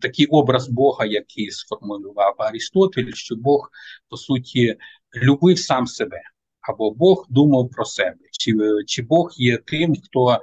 такий 0.00 0.26
образ 0.26 0.68
Бога, 0.68 1.06
який 1.06 1.50
сформулював 1.50 2.34
Арістотель, 2.38 3.12
що 3.12 3.36
Бог 3.36 3.70
по 4.08 4.16
суті 4.16 4.76
любив 5.16 5.58
сам 5.58 5.86
себе, 5.86 6.20
або 6.60 6.90
Бог 6.90 7.26
думав 7.28 7.70
про 7.70 7.84
себе, 7.84 8.18
чи 8.32 8.54
чи 8.86 9.02
Бог 9.02 9.30
є 9.36 9.58
тим, 9.58 9.96
хто 9.96 10.30
е, 10.32 10.38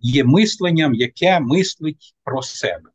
є 0.00 0.24
мисленням, 0.24 0.94
яке 0.94 1.40
мислить 1.40 2.14
про 2.24 2.42
себе. 2.42 2.90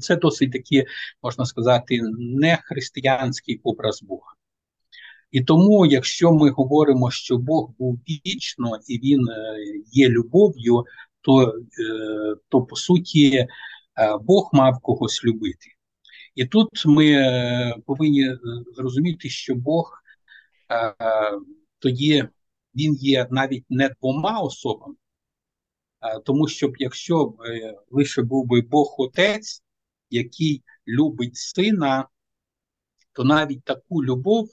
Це 0.00 0.16
досить 0.16 0.52
такий, 0.52 0.84
можна 1.22 1.46
сказати, 1.46 2.00
не 2.18 2.58
християнський 2.62 3.60
образ 3.64 4.02
Бога. 4.02 4.32
І 5.30 5.40
тому, 5.40 5.86
якщо 5.86 6.32
ми 6.32 6.50
говоримо, 6.50 7.10
що 7.10 7.38
Бог 7.38 7.70
був 7.78 8.00
вічно 8.08 8.78
і 8.88 8.98
Він 8.98 9.28
е, 9.28 9.56
є 9.92 10.08
любов'ю, 10.08 10.84
то, 11.20 11.42
е, 11.42 12.34
то 12.48 12.62
по 12.62 12.76
суті 12.76 13.36
е, 13.36 13.48
Бог 14.22 14.50
мав 14.52 14.80
когось 14.80 15.24
любити. 15.24 15.68
І 16.34 16.46
тут 16.46 16.86
ми 16.86 17.74
повинні 17.86 18.36
зрозуміти, 18.76 19.28
що 19.28 19.54
Бог 19.54 20.02
тоді 21.78 22.28
він 22.74 22.94
є 22.94 23.26
навіть 23.30 23.64
не 23.68 23.90
двома 24.00 24.40
особами, 24.40 24.94
тому 26.24 26.48
що 26.48 26.72
якщо 26.78 27.34
лише 27.90 28.22
був 28.22 28.46
би 28.46 28.60
Бог 28.60 28.94
Отець, 28.98 29.62
який 30.10 30.62
любить 30.88 31.36
сина, 31.36 32.08
то 33.12 33.24
навіть 33.24 33.64
таку 33.64 34.04
любов, 34.04 34.48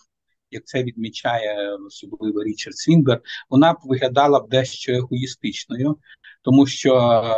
як 0.51 0.65
це 0.65 0.83
відмічає 0.83 1.75
особливо 1.75 2.43
Річард 2.43 2.77
Свінбер, 2.77 3.21
вона 3.49 3.73
б 3.73 3.77
виглядала 3.83 4.39
б 4.39 4.49
дещо 4.49 4.91
егоїстичною, 4.91 5.97
тому 6.41 6.67
що 6.67 6.95
е, 6.95 7.35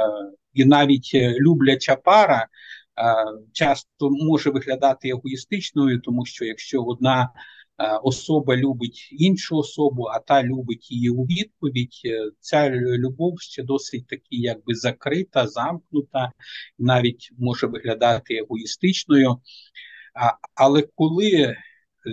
і 0.53 0.65
навіть 0.65 1.11
любляча 1.13 1.95
пара. 1.95 2.47
Е, 3.01 3.15
часто 3.53 4.09
може 4.09 4.49
виглядати 4.49 5.09
егоїстичною, 5.09 6.01
тому 6.01 6.25
що 6.25 6.45
якщо 6.45 6.83
одна 6.83 7.29
Е, 7.81 7.97
особа 8.03 8.57
любить 8.57 9.09
іншу 9.11 9.57
особу, 9.57 10.03
а 10.03 10.19
та 10.19 10.43
любить 10.43 10.91
її 10.91 11.09
у 11.09 11.23
відповідь. 11.23 12.01
Е, 12.05 12.31
ця 12.39 12.69
любов 12.69 13.41
ще 13.41 13.63
досить 13.63 14.07
таки 14.07 14.27
якби 14.29 14.75
закрита, 14.75 15.47
замкнута, 15.47 16.31
навіть 16.79 17.31
може 17.37 17.67
виглядати 17.67 18.35
егоїстичною. 18.35 19.37
Але 20.55 20.83
коли 20.95 21.55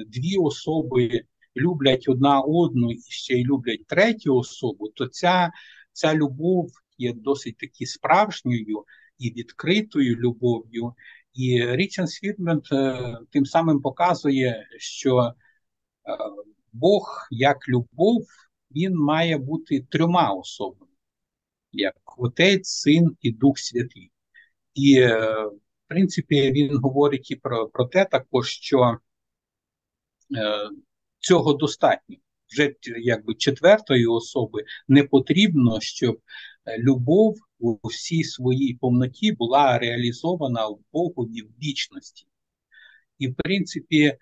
дві 0.06 0.36
особи 0.36 1.20
люблять 1.56 2.04
одна 2.08 2.40
одну 2.40 2.92
і 2.92 2.98
ще 3.08 3.34
й 3.34 3.44
люблять 3.44 3.86
третю 3.86 4.36
особу, 4.36 4.88
то 4.88 5.06
ця, 5.06 5.50
ця 5.92 6.14
любов 6.14 6.70
є 6.98 7.12
досить 7.12 7.58
таки 7.58 7.86
справжньою 7.86 8.84
і 9.18 9.30
відкритою 9.30 10.16
любов'ю. 10.16 10.94
І 11.34 11.66
Річард 11.66 12.10
Світмент 12.10 12.64
тим 13.30 13.46
самим 13.46 13.80
показує, 13.80 14.66
що 14.78 15.34
Е, 16.08 16.16
Бог 16.72 17.28
як 17.30 17.68
любов, 17.68 18.26
він 18.70 18.94
має 18.94 19.38
бути 19.38 19.86
трьома 19.90 20.32
особами, 20.32 20.92
як 21.72 21.94
Отець, 22.18 22.68
Син 22.68 23.16
і 23.20 23.32
Дух 23.32 23.58
Святий. 23.58 24.10
І, 24.74 25.00
е, 25.00 25.46
в 25.46 25.88
принципі, 25.88 26.52
він 26.52 26.76
говорить 26.76 27.30
і 27.30 27.36
про, 27.36 27.68
про 27.68 27.84
те, 27.84 28.04
також, 28.04 28.48
що 28.48 28.98
е, 30.36 30.68
цього 31.18 31.52
достатньо. 31.52 32.16
Вже 32.52 32.74
якби 32.84 33.34
четвертої 33.34 34.06
особи 34.06 34.64
не 34.88 35.04
потрібно, 35.04 35.80
щоб 35.80 36.20
любов 36.78 37.36
у 37.58 37.88
всій 37.88 38.24
своїй 38.24 38.74
повноті 38.74 39.32
була 39.32 39.78
реалізована 39.78 40.66
в 40.66 40.78
Богові 40.92 41.42
в 41.42 41.50
вічності. 41.62 42.26
І, 43.18 43.28
в 43.28 43.34
принципі, 43.34 44.16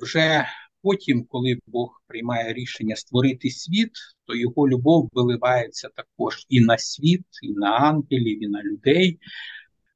вже 0.00 0.46
потім, 0.82 1.24
коли 1.24 1.58
Бог 1.66 2.02
приймає 2.06 2.52
рішення 2.52 2.96
створити 2.96 3.50
світ, 3.50 3.90
то 4.24 4.34
його 4.34 4.68
любов 4.68 5.08
виливається 5.12 5.88
також 5.88 6.46
і 6.48 6.60
на 6.60 6.78
світ, 6.78 7.24
і 7.42 7.52
на 7.52 7.70
ангелів, 7.70 8.42
і 8.44 8.48
на 8.48 8.62
людей 8.62 9.18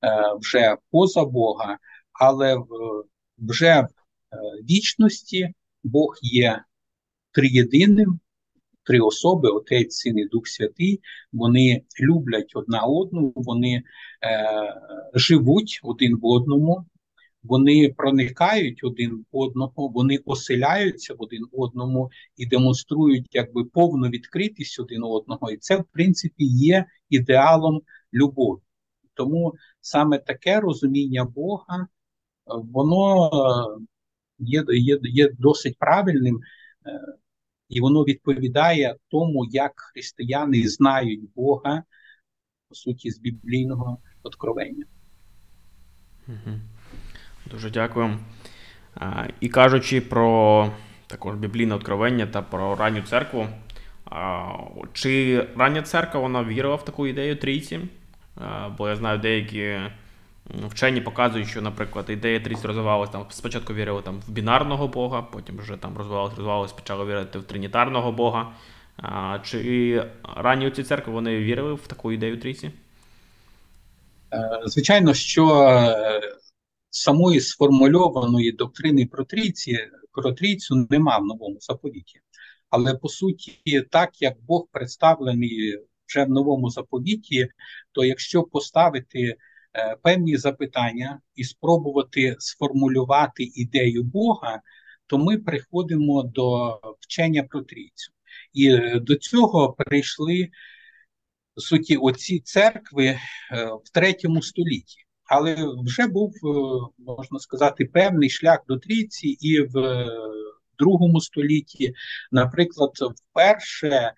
е, 0.02 0.36
вже 0.40 0.76
поза 0.90 1.24
Бога, 1.24 1.78
але 2.12 2.56
вже 3.38 3.80
в 3.80 3.84
е, 3.84 3.88
вічності 4.70 5.54
Бог 5.84 6.16
є 6.22 6.64
триєдиним, 7.32 8.20
три 8.86 9.00
особи: 9.00 9.48
Отець, 9.48 9.96
Син 9.96 10.18
і 10.18 10.26
Дух 10.26 10.48
Святий. 10.48 11.00
Вони 11.32 11.82
люблять 12.00 12.52
одна 12.54 12.82
одну, 12.82 13.32
вони 13.36 13.74
е, 13.76 13.82
живуть 15.14 15.80
один 15.82 16.16
в 16.16 16.26
одному. 16.26 16.86
Вони 17.42 17.94
проникають 17.96 18.84
один 18.84 19.24
в 19.32 19.36
одного, 19.36 19.88
вони 19.88 20.18
оселяються 20.24 21.14
в 21.14 21.16
один 21.22 21.46
одному 21.52 22.10
і 22.36 22.46
демонструють 22.46 23.26
якби 23.32 23.64
повну 23.64 24.08
відкритість 24.08 24.80
один 24.80 25.02
одного, 25.02 25.50
і 25.50 25.56
це 25.56 25.76
в 25.76 25.84
принципі 25.92 26.44
є 26.44 26.84
ідеалом 27.10 27.80
любові. 28.14 28.60
Тому 29.14 29.54
саме 29.80 30.18
таке 30.18 30.60
розуміння 30.60 31.24
Бога, 31.24 31.86
воно 32.46 33.30
є 34.38 34.64
є, 34.68 34.98
є 35.02 35.30
досить 35.38 35.78
правильним, 35.78 36.40
е, 36.86 37.00
і 37.68 37.80
воно 37.80 38.04
відповідає 38.04 38.96
тому, 39.08 39.46
як 39.50 39.72
християни 39.76 40.68
знають 40.68 41.20
Бога, 41.36 41.82
по 42.68 42.74
суті, 42.74 43.10
з 43.10 43.18
біблійного 43.18 43.98
откровення. 44.22 44.84
Дуже 47.50 47.70
дякую. 47.70 48.18
І 49.40 49.48
кажучи 49.48 50.00
про 50.00 50.70
також 51.06 51.36
біблійне 51.36 51.74
откровення 51.74 52.26
та 52.26 52.42
про 52.42 52.76
ранню 52.76 53.02
церкву. 53.02 53.46
Чи 54.92 55.42
рання 55.56 55.82
церква 55.82 56.20
вона 56.20 56.44
вірила 56.44 56.74
в 56.74 56.84
таку 56.84 57.06
ідею 57.06 57.36
трійці? 57.36 57.80
Бо 58.78 58.88
я 58.88 58.96
знаю, 58.96 59.18
деякі 59.18 59.78
вчені 60.68 61.00
показують, 61.00 61.48
що, 61.48 61.62
наприклад, 61.62 62.06
ідея 62.08 62.40
трійці 62.40 62.66
розвивалася 62.66 63.12
там. 63.12 63.26
Спочатку 63.30 63.74
вірили 63.74 64.02
там 64.02 64.20
в 64.28 64.30
бінарного 64.30 64.88
Бога, 64.88 65.22
потім 65.22 65.58
вже 65.58 65.76
там 65.76 65.96
розвивалося, 65.98 66.36
розвивалося, 66.36 66.74
почали 66.74 67.04
вірити 67.04 67.38
в 67.38 67.44
тринітарного 67.44 68.12
Бога. 68.12 68.52
Чи 69.44 70.04
ранні 70.36 70.70
ці 70.70 70.82
церкви 70.82 71.12
вони 71.12 71.38
вірили 71.38 71.74
в 71.74 71.86
таку 71.86 72.12
ідею 72.12 72.40
трійці? 72.40 72.70
Е, 74.32 74.60
звичайно, 74.64 75.14
що 75.14 75.62
е, 75.62 76.20
самої 76.90 77.40
сформульованої 77.40 78.52
доктрини 78.52 79.06
про 79.06 79.24
трійці, 79.24 79.78
про 80.12 80.32
трійцю 80.32 80.86
нема 80.90 81.18
в 81.18 81.24
новому 81.24 81.56
заповіті. 81.60 82.20
Але 82.70 82.94
по 82.94 83.08
суті, 83.08 83.82
так 83.90 84.22
як 84.22 84.34
Бог 84.42 84.66
представлений 84.72 85.78
вже 86.08 86.24
в 86.24 86.30
новому 86.30 86.70
заповіті, 86.70 87.48
то 87.92 88.04
якщо 88.04 88.42
поставити 88.42 89.36
певні 90.02 90.36
запитання 90.36 91.20
і 91.34 91.44
спробувати 91.44 92.36
сформулювати 92.38 93.42
ідею 93.54 94.02
Бога, 94.02 94.60
то 95.06 95.18
ми 95.18 95.38
приходимо 95.38 96.22
до 96.22 96.80
вчення 97.00 97.42
про 97.42 97.62
трійцю. 97.62 98.12
І 98.52 98.68
е, 98.70 99.00
до 99.00 99.16
цього 99.16 99.72
прийшли 99.72 100.48
суті 101.56 101.96
оці 101.96 102.40
церкви 102.40 103.06
е, 103.06 103.18
в 103.84 103.90
третьому 103.92 104.42
столітті. 104.42 105.06
Але 105.24 105.56
вже 105.84 106.06
був, 106.06 106.34
е, 106.34 106.48
можна 106.98 107.38
сказати, 107.38 107.84
певний 107.84 108.30
шлях 108.30 108.58
до 108.68 108.78
трійці 108.78 109.28
і 109.28 109.60
в 109.60 109.78
е, 109.78 110.06
другому 110.78 111.20
столітті, 111.20 111.94
наприклад, 112.32 112.90
вперше 113.16 113.88
е, 113.88 114.12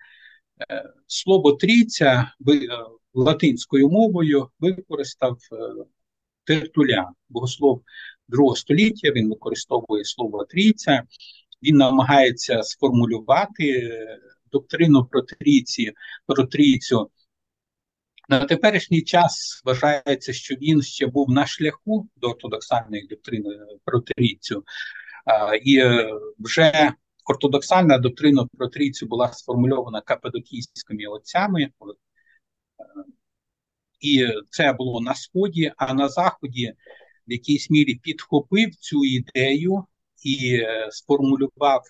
слово 1.07 1.53
трійця 1.53 2.31
латинською 3.13 3.89
мовою 3.89 4.49
використав 4.59 5.37
Тертулян, 6.43 7.07
богослов 7.29 7.83
другого 8.27 8.55
століття. 8.55 9.11
Він 9.11 9.29
використовує 9.29 10.05
слово 10.05 10.45
трійця, 10.45 11.03
він 11.63 11.77
намагається 11.77 12.63
сформулювати 12.63 13.91
доктрину 14.51 15.05
про 15.05 15.21
трійці, 15.21 15.93
про 16.27 16.43
трійцю. 16.43 17.11
На 18.29 18.45
теперішній 18.45 19.01
час 19.01 19.61
вважається, 19.65 20.33
що 20.33 20.55
він 20.55 20.81
ще 20.81 21.07
був 21.07 21.29
на 21.29 21.45
шляху 21.45 22.09
до 22.15 22.27
ортодоксальної 22.27 23.07
доктрини 23.07 23.49
про 23.85 24.01
трійцю, 24.01 24.63
і 25.63 25.77
е, 25.77 26.13
вже 26.39 26.93
ортодоксальна 27.25 27.97
доктрина 27.97 28.47
про 28.57 28.67
трійцю 28.67 29.05
була 29.05 29.33
сформульована 29.33 30.01
капедокійськими 30.01 31.05
отцями, 31.05 31.63
е, 31.63 31.69
і 33.99 34.27
це 34.49 34.73
було 34.73 35.01
на 35.01 35.15
сході, 35.15 35.73
а 35.77 35.93
на 35.93 36.09
заході 36.09 36.73
в 37.27 37.31
якійсь 37.31 37.69
мірі 37.69 37.95
підхопив 37.95 38.75
цю 38.75 39.05
ідею 39.05 39.83
і 40.23 40.55
е, 40.55 40.87
сформулював 40.91 41.81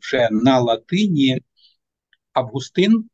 вже 0.00 0.28
на 0.30 0.60
латині 0.60 1.40
Августин. 2.32 3.08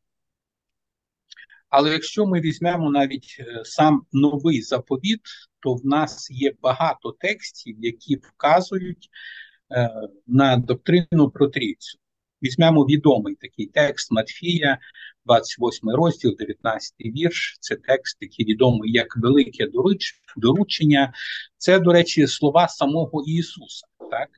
Але 1.69 1.93
якщо 1.93 2.27
ми 2.27 2.41
візьмемо 2.41 2.91
навіть 2.91 3.37
е, 3.41 3.65
сам 3.65 4.07
новий 4.13 4.63
заповіт, 4.63 5.21
то 5.61 5.75
в 5.75 5.87
нас 5.87 6.31
є 6.31 6.53
багато 6.63 7.13
текстів, 7.13 7.77
які 7.81 8.17
вказують 8.17 9.09
е, 9.73 9.91
на 10.27 10.57
доктрину 10.57 11.31
про 11.31 11.49
трійцю. 11.49 11.99
Візьмемо 12.45 12.85
відомий 12.85 13.35
такий 13.35 13.67
текст 13.67 14.13
Матфія, 14.13 14.79
28 15.27 15.91
розділ, 15.91 16.37
19 16.39 16.93
вірш. 17.01 17.57
Це 17.61 17.77
текст, 17.77 18.17
який 18.21 18.47
відомий 18.47 18.93
як 18.93 19.17
велике 19.17 19.69
доручення. 20.37 21.13
Це, 21.59 21.79
до 21.79 21.93
речі, 21.93 22.27
слова 22.27 22.69
самого 22.69 23.23
Ісуса. 23.27 23.87
Так? 24.11 24.29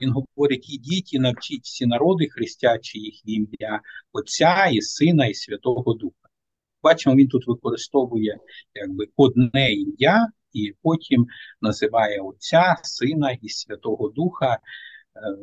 Він 0.00 0.12
говорить: 0.12 0.70
ідіть 0.70 1.14
і 1.14 1.18
навчіть 1.18 1.64
всі 1.64 1.86
народи, 1.86 2.28
хрестячи 2.28 2.98
їх 2.98 3.14
в 3.26 3.30
ім'я 3.30 3.80
Отця 4.12 4.66
і 4.72 4.80
Сина, 4.80 5.26
і 5.26 5.34
Святого 5.34 5.94
Духа. 5.94 6.28
Бачимо, 6.82 7.16
він 7.16 7.28
тут 7.28 7.46
використовує 7.46 8.38
якби 8.74 9.06
одне 9.16 9.72
ім'я, 9.72 10.28
і 10.52 10.74
потім 10.82 11.26
називає 11.60 12.20
Отця, 12.20 12.76
Сина 12.82 13.38
і 13.42 13.48
Святого 13.48 14.08
Духа. 14.08 14.54
Е, 14.54 14.58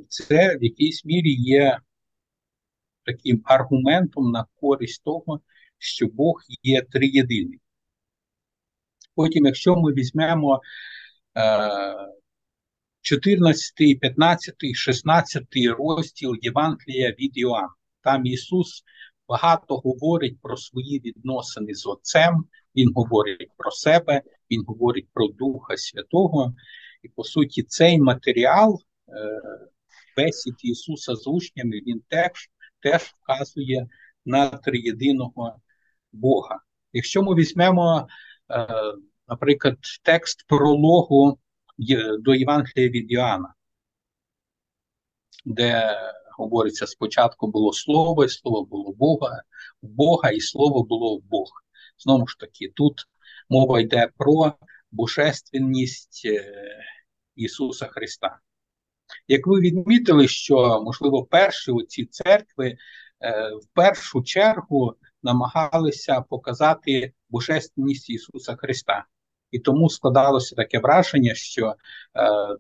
це 0.10 0.58
в 0.58 0.64
якійсь 0.64 1.06
мірі 1.06 1.34
є 1.34 1.80
таким 3.08 3.42
аргументом 3.46 4.32
на 4.32 4.46
користь 4.62 5.04
того, 5.04 5.42
що 5.78 6.08
Бог 6.08 6.42
є 6.64 6.82
триєдиний. 6.82 7.60
Потім, 9.16 9.46
якщо 9.46 9.76
ми 9.76 9.94
візьмемо 9.94 10.62
14, 13.02 14.00
15, 14.00 14.56
16 14.74 15.44
розділ 15.78 16.36
Євангелія 16.42 17.12
від 17.20 17.38
Іоанна, 17.38 17.70
там 18.02 18.26
Ісус 18.26 18.84
багато 19.28 19.78
говорить 19.78 20.42
про 20.42 20.58
свої 20.58 21.00
відносини 21.00 21.74
з 21.74 21.86
Отцем, 21.86 22.46
Він 22.76 22.92
говорить 22.96 23.52
про 23.58 23.72
себе, 23.72 24.22
Він 24.52 24.64
говорить 24.68 25.08
про 25.14 25.28
Духа 25.28 25.78
Святого. 25.78 26.56
І 27.04 27.10
по 27.10 27.24
суті, 27.24 27.64
цей 27.64 28.00
матеріал 28.00 28.82
е, 29.10 29.14
бесід 30.18 30.56
Ісуса 30.64 31.16
з 31.16 31.28
учнями, 31.28 31.72
він 31.72 32.02
теж, 32.10 32.50
теж 32.82 33.02
вказує 33.02 33.88
на 34.26 34.50
триєдиного 34.50 35.60
Бога. 36.12 36.60
Якщо 36.94 37.24
ми 37.24 37.36
візьмемо, 37.36 38.08
е, 38.52 38.68
наприклад, 39.28 39.78
текст 40.04 40.48
прологу 40.48 41.40
до 42.20 42.36
Євангелія 42.36 42.90
від 42.90 43.12
Іоанна, 43.12 43.54
де 45.46 45.98
говориться, 46.38 46.88
спочатку 46.88 47.48
було 47.48 47.74
слово, 47.74 48.26
і 48.26 48.30
слово 48.30 48.66
було 48.66 48.94
Бога, 48.94 49.42
Бога, 49.82 50.30
і 50.30 50.40
слово 50.40 50.84
було 50.84 51.20
Бог. 51.20 51.50
Знову 51.98 52.28
ж 52.28 52.40
таки, 52.40 52.72
тут 52.76 53.02
мова 53.50 53.80
йде 53.80 54.10
про 54.18 54.54
божественність 54.92 56.22
е, 56.26 56.54
Ісуса 57.36 57.86
Христа. 57.88 58.40
Як 59.28 59.48
ви 59.48 59.60
відмітили, 59.60 60.28
що, 60.28 60.82
можливо, 60.86 61.24
перші 61.24 61.72
оці 61.72 62.06
церкви 62.06 62.68
е, 62.68 62.78
в 63.56 63.68
першу 63.74 64.24
чергу 64.24 64.96
намагалися 65.24 66.22
показати 66.22 67.14
божественність 67.30 68.10
Ісуса 68.10 68.56
Христа. 68.56 69.06
І 69.52 69.60
тому 69.60 69.90
складалося 69.90 70.56
таке 70.56 70.80
враження, 70.80 71.36
що 71.36 71.68
е, 71.68 71.76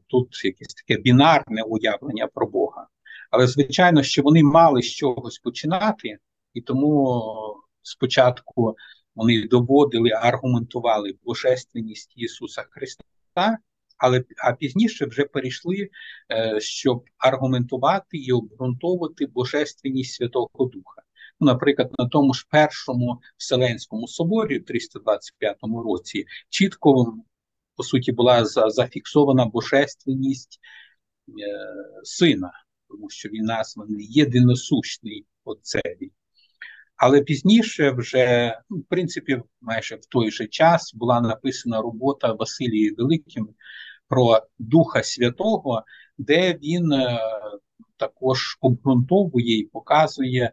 тут 0.07 0.45
якесь 0.45 0.73
таке 0.73 1.01
бінарне 1.01 1.61
уявлення 1.63 2.27
про 2.27 2.47
Бога. 2.47 2.87
Але 3.31 3.47
звичайно, 3.47 4.03
що 4.03 4.21
вони 4.21 4.43
мали 4.43 4.81
з 4.81 4.91
чогось 4.91 5.39
починати, 5.39 6.17
і 6.53 6.61
тому 6.61 7.23
спочатку 7.81 8.75
вони 9.15 9.47
доводили, 9.47 10.09
аргументували 10.09 11.13
божественність 11.23 12.13
Ісуса 12.15 12.65
Христа, 12.69 13.57
але 13.97 14.23
а 14.37 14.53
пізніше 14.53 15.05
вже 15.05 15.23
перейшли, 15.23 15.89
е, 16.31 16.59
щоб 16.59 17.03
аргументувати 17.17 18.17
і 18.17 18.31
обґрунтовувати 18.31 19.25
божественність 19.25 20.13
Святого 20.13 20.65
Духа. 20.73 21.01
Ну, 21.39 21.47
Наприклад, 21.47 21.91
на 21.99 22.07
тому 22.07 22.33
ж 22.33 22.47
першому 22.49 23.21
Вселенському 23.37 24.07
соборі 24.07 24.59
в 24.59 24.65
325 24.65 25.57
році 25.85 26.25
чітко 26.49 27.17
по 27.75 27.83
суті 27.83 28.11
була 28.11 28.45
зафіксована 28.45 29.45
божественність 29.45 30.59
е, 31.29 31.33
сина 32.03 32.51
тому 32.89 33.09
що 33.09 33.29
він 33.29 33.45
названий 33.45 34.07
єдиносущний 34.09 35.25
отцеві. 35.43 36.11
Але 36.97 37.21
пізніше, 37.21 37.91
вже, 37.91 38.55
ну, 38.69 38.77
в 38.77 38.85
принципі, 38.89 39.41
майже 39.61 39.95
в 39.95 40.05
той 40.05 40.31
же 40.31 40.47
час 40.47 40.93
була 40.93 41.21
написана 41.21 41.81
робота 41.81 42.33
Василії 42.33 42.91
Великим 42.97 43.49
про 44.07 44.41
Духа 44.59 45.03
Святого, 45.03 45.83
де 46.17 46.53
він 46.53 46.91
е, 46.91 47.19
також 47.97 48.57
обґрунтовує 48.61 49.59
і 49.59 49.63
показує 49.63 50.51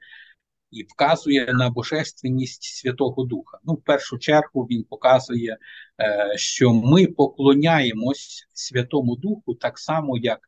і 0.71 0.83
вказує 0.83 1.53
на 1.53 1.71
божественність 1.71 2.63
Святого 2.63 3.25
Духа. 3.25 3.59
Ну, 3.65 3.75
в 3.75 3.83
першу 3.83 4.19
чергу 4.19 4.63
він 4.63 4.85
показує, 4.85 5.59
е, 6.01 6.33
що 6.37 6.73
ми 6.73 7.07
поклоняємось 7.07 8.49
Святому 8.53 9.17
Духу 9.17 9.55
так 9.55 9.79
само, 9.79 10.19
як 10.19 10.39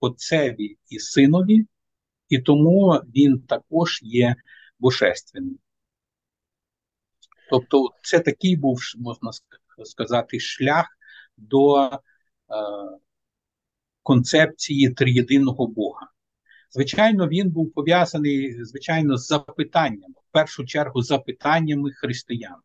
Отцеві 0.00 0.76
і 0.88 0.98
Синові, 0.98 1.66
і 2.28 2.38
тому 2.38 3.00
він 3.14 3.38
також 3.38 4.00
є 4.02 4.36
божественним. 4.84 5.58
Тобто, 7.50 7.88
це 8.02 8.20
такий 8.20 8.56
був, 8.56 8.80
можна 8.96 9.30
сказати, 9.84 10.40
шлях 10.40 10.86
до 11.36 11.84
е, 11.86 12.00
концепції 14.02 14.90
триєдиного 14.90 15.66
Бога. 15.66 16.10
Звичайно, 16.70 17.28
він 17.28 17.50
був 17.50 17.72
пов'язаний, 17.72 18.64
звичайно, 18.64 19.16
з 19.16 19.26
запитанням, 19.26 20.10
в 20.10 20.32
першу 20.32 20.64
чергу, 20.64 21.02
запитаннями 21.02 21.92
християн. 21.92 22.56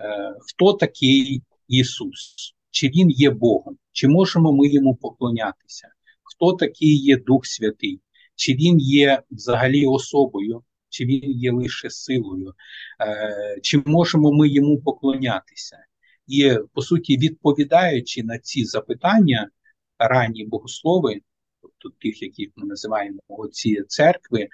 Е, 0.00 0.34
Хто 0.40 0.72
такий 0.72 1.42
Ісус? 1.68 2.54
Чи 2.70 2.88
Він 2.88 3.10
є 3.10 3.30
Богом? 3.30 3.76
Чи 3.92 4.08
можемо 4.08 4.52
ми 4.52 4.68
йому 4.68 4.94
поклонятися? 4.94 5.88
Хто 6.22 6.52
такий 6.52 6.96
є 6.96 7.16
Дух 7.16 7.46
Святий? 7.46 8.00
Чи 8.34 8.54
Він 8.54 8.78
є 8.80 9.22
взагалі 9.30 9.86
особою, 9.86 10.62
чи 10.94 11.04
він 11.04 11.30
є 11.30 11.52
лише 11.52 11.90
силою? 11.90 12.54
Е, 13.00 13.60
Чи 13.62 13.82
можемо 13.86 14.32
ми 14.32 14.48
йому 14.48 14.80
поклонятися? 14.80 15.78
І, 16.26 16.54
по 16.72 16.82
суті, 16.82 17.18
відповідаючи 17.18 18.22
на 18.22 18.38
ці 18.38 18.64
запитання, 18.64 19.50
ранні 19.98 20.46
богослови 20.46 21.20
тобто 21.78 21.98
тих, 22.00 22.22
яких 22.22 22.48
ми 22.56 22.66
називаємо 22.66 23.20
ці 23.52 23.82
церкви, 23.82 24.48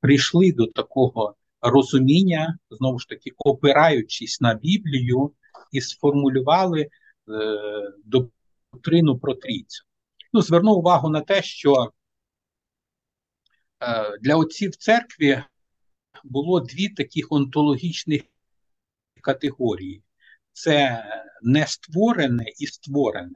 прийшли 0.00 0.52
до 0.52 0.66
такого 0.66 1.34
розуміння, 1.60 2.58
знову 2.70 2.98
ж 2.98 3.08
таки, 3.08 3.30
опираючись 3.38 4.40
на 4.40 4.54
Біблію, 4.54 5.32
і 5.72 5.80
сформулювали 5.80 6.80
е, 6.80 6.88
доктрину 8.04 9.18
про 9.18 9.34
трійцю. 9.34 9.84
Ну, 10.32 10.42
Звернув 10.42 10.78
увагу 10.78 11.08
на 11.08 11.20
те, 11.20 11.42
що 11.42 11.92
е, 13.82 14.18
для 14.18 14.36
отців 14.36 14.76
церкві 14.76 15.42
було 16.24 16.60
дві 16.60 16.88
таких 16.88 17.26
онтологічних 17.32 18.22
категорії: 19.22 20.02
це 20.52 21.04
нестворене 21.42 22.44
і 22.58 22.66
створене. 22.66 23.34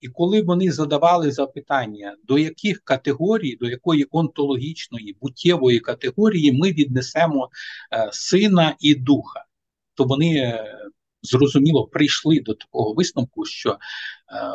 І 0.00 0.08
коли 0.08 0.42
вони 0.42 0.72
задавали 0.72 1.30
запитання, 1.30 2.16
до 2.24 2.38
яких 2.38 2.80
категорій, 2.80 3.56
до 3.56 3.68
якої 3.68 4.06
онтологічної 4.10 5.16
буттєвої 5.20 5.80
категорії 5.80 6.52
ми 6.52 6.72
віднесемо 6.72 7.50
е, 7.92 8.08
сина 8.12 8.76
і 8.80 8.94
духа, 8.94 9.44
то 9.94 10.04
вони 10.04 10.36
е, 10.36 10.78
зрозуміло 11.22 11.86
прийшли 11.86 12.40
до 12.40 12.54
такого 12.54 12.94
висновку, 12.94 13.44
що 13.44 13.70
е, 13.70 13.78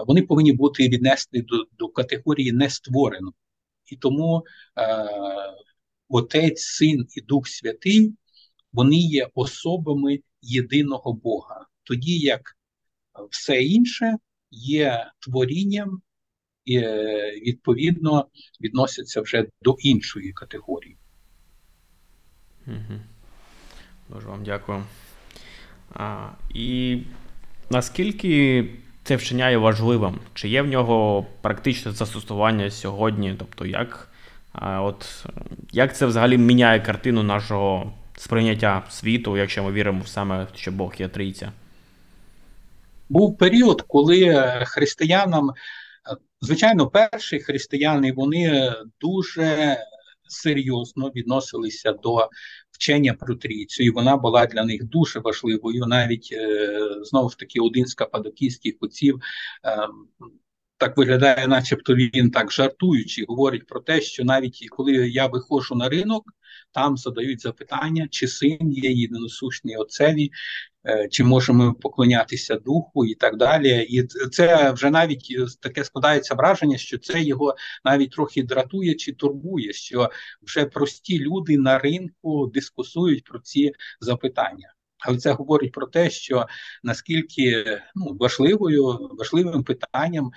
вони 0.08 0.22
повинні 0.22 0.54
бути 0.54 0.90
віднесені 0.90 1.42
до 1.42 1.66
до 1.80 1.88
категорії 1.88 2.52
нестворено. 2.52 3.34
І 3.92 3.96
тому 3.96 4.44
е, 4.80 5.06
Отець, 6.10 6.62
Син 6.62 7.08
і 7.16 7.22
Дух 7.22 7.48
Святий 7.48 8.14
вони 8.74 8.98
є 8.98 9.30
особами 9.34 10.20
єдиного 10.42 11.14
Бога, 11.14 11.66
тоді 11.84 12.20
як 12.20 12.58
все 13.32 13.64
інше 13.64 14.18
є 14.52 15.12
творінням 15.20 16.02
і 16.66 16.78
е, 16.78 17.32
відповідно 17.46 18.28
відносяться 18.62 19.22
вже 19.22 19.46
до 19.62 19.76
іншої 19.80 20.34
категорії. 20.34 20.98
Угу. 22.68 23.00
Дуже 24.10 24.28
вам 24.28 24.44
дякую. 24.44 24.84
А, 25.94 26.30
І 26.54 27.02
наскільки 27.70 28.66
це 29.04 29.16
вчення 29.16 29.58
важливим? 29.58 30.20
Чи 30.34 30.50
є 30.50 30.62
в 30.62 30.68
нього 30.68 31.26
практичне 31.42 31.92
застосування 31.92 32.72
сьогодні? 32.72 33.36
Тобто, 33.40 33.66
як 33.66 34.12
от, 34.62 35.26
як 35.72 35.96
це 35.98 36.06
взагалі 36.06 36.38
міняє 36.38 36.80
картину 36.80 37.24
нашого 37.24 37.94
сприйняття 38.18 38.84
світу, 38.90 39.38
якщо 39.38 39.64
ми 39.64 39.72
віримо 39.72 40.02
в 40.02 40.08
саме, 40.08 40.48
що 40.56 40.72
Бог 40.72 40.94
є 40.98 41.08
трійця? 41.08 41.52
був 43.10 43.38
період, 43.38 43.82
коли 43.82 44.34
християнам, 44.66 45.52
звичайно, 46.42 46.88
перші 46.88 47.40
християни 47.40 48.12
вони 48.12 48.74
дуже 49.02 49.78
серйозно 50.30 51.12
відносилися 51.16 51.94
до 51.94 52.30
вчення 52.72 53.14
про 53.14 53.36
трійцю, 53.36 53.84
і 53.84 53.90
вона 53.90 54.18
була 54.18 54.46
для 54.46 54.64
них 54.64 54.84
дуже 54.84 55.20
важливою. 55.20 55.86
Навіть 55.86 56.30
е, 56.32 56.80
знову 57.04 57.30
ж 57.30 57.38
таки, 57.38 57.60
один 57.60 57.86
з 57.86 57.94
кападокійських 57.94 58.76
отців 58.80 59.20
е, 59.66 59.88
так 60.78 60.98
виглядає, 60.98 61.48
начебто 61.48 61.96
він 61.96 62.32
так 62.32 62.52
жартуючи, 62.52 63.26
говорить 63.28 63.68
про 63.68 63.80
те, 63.80 64.02
що 64.02 64.24
навіть 64.24 64.68
коли 64.70 64.92
я 64.94 65.28
виходжу 65.28 65.76
на 65.76 65.90
ринок, 65.90 66.24
там 66.72 66.98
задають 66.98 67.42
запитання, 67.42 68.08
чи 68.12 68.28
син 68.28 68.72
є 68.72 68.92
єдиносушний 68.92 69.76
отцеві, 69.76 70.32
е, 70.88 71.08
чи 71.12 71.24
можемо 71.24 71.74
поклонятися 71.74 72.56
духу 72.56 73.06
і 73.06 73.16
так 73.16 73.38
далі. 73.38 73.88
І 73.90 74.04
це 74.32 74.72
вже 74.72 74.90
навіть 74.90 75.38
таке 75.62 75.84
складається 75.84 76.36
враження, 76.36 76.78
що 76.78 76.98
це 76.98 77.22
його 77.24 77.56
навіть 77.86 78.12
трохи 78.12 78.44
дратує 78.44 78.96
чи 78.96 79.14
турбує, 79.14 79.74
що 79.74 80.10
вже 80.42 80.66
прості 80.66 81.20
люди 81.20 81.58
на 81.58 81.80
ринку 81.80 82.52
дискусують 82.54 83.24
про 83.24 83.40
ці 83.40 83.72
запитання. 84.00 84.74
Але 85.00 85.18
це 85.18 85.32
говорить 85.32 85.72
про 85.72 85.88
те, 85.88 86.10
що 86.10 86.48
наскільки 86.84 87.66
ну, 87.96 88.18
важливою 88.20 89.10
важливим 89.18 89.64
питанням 89.64 90.32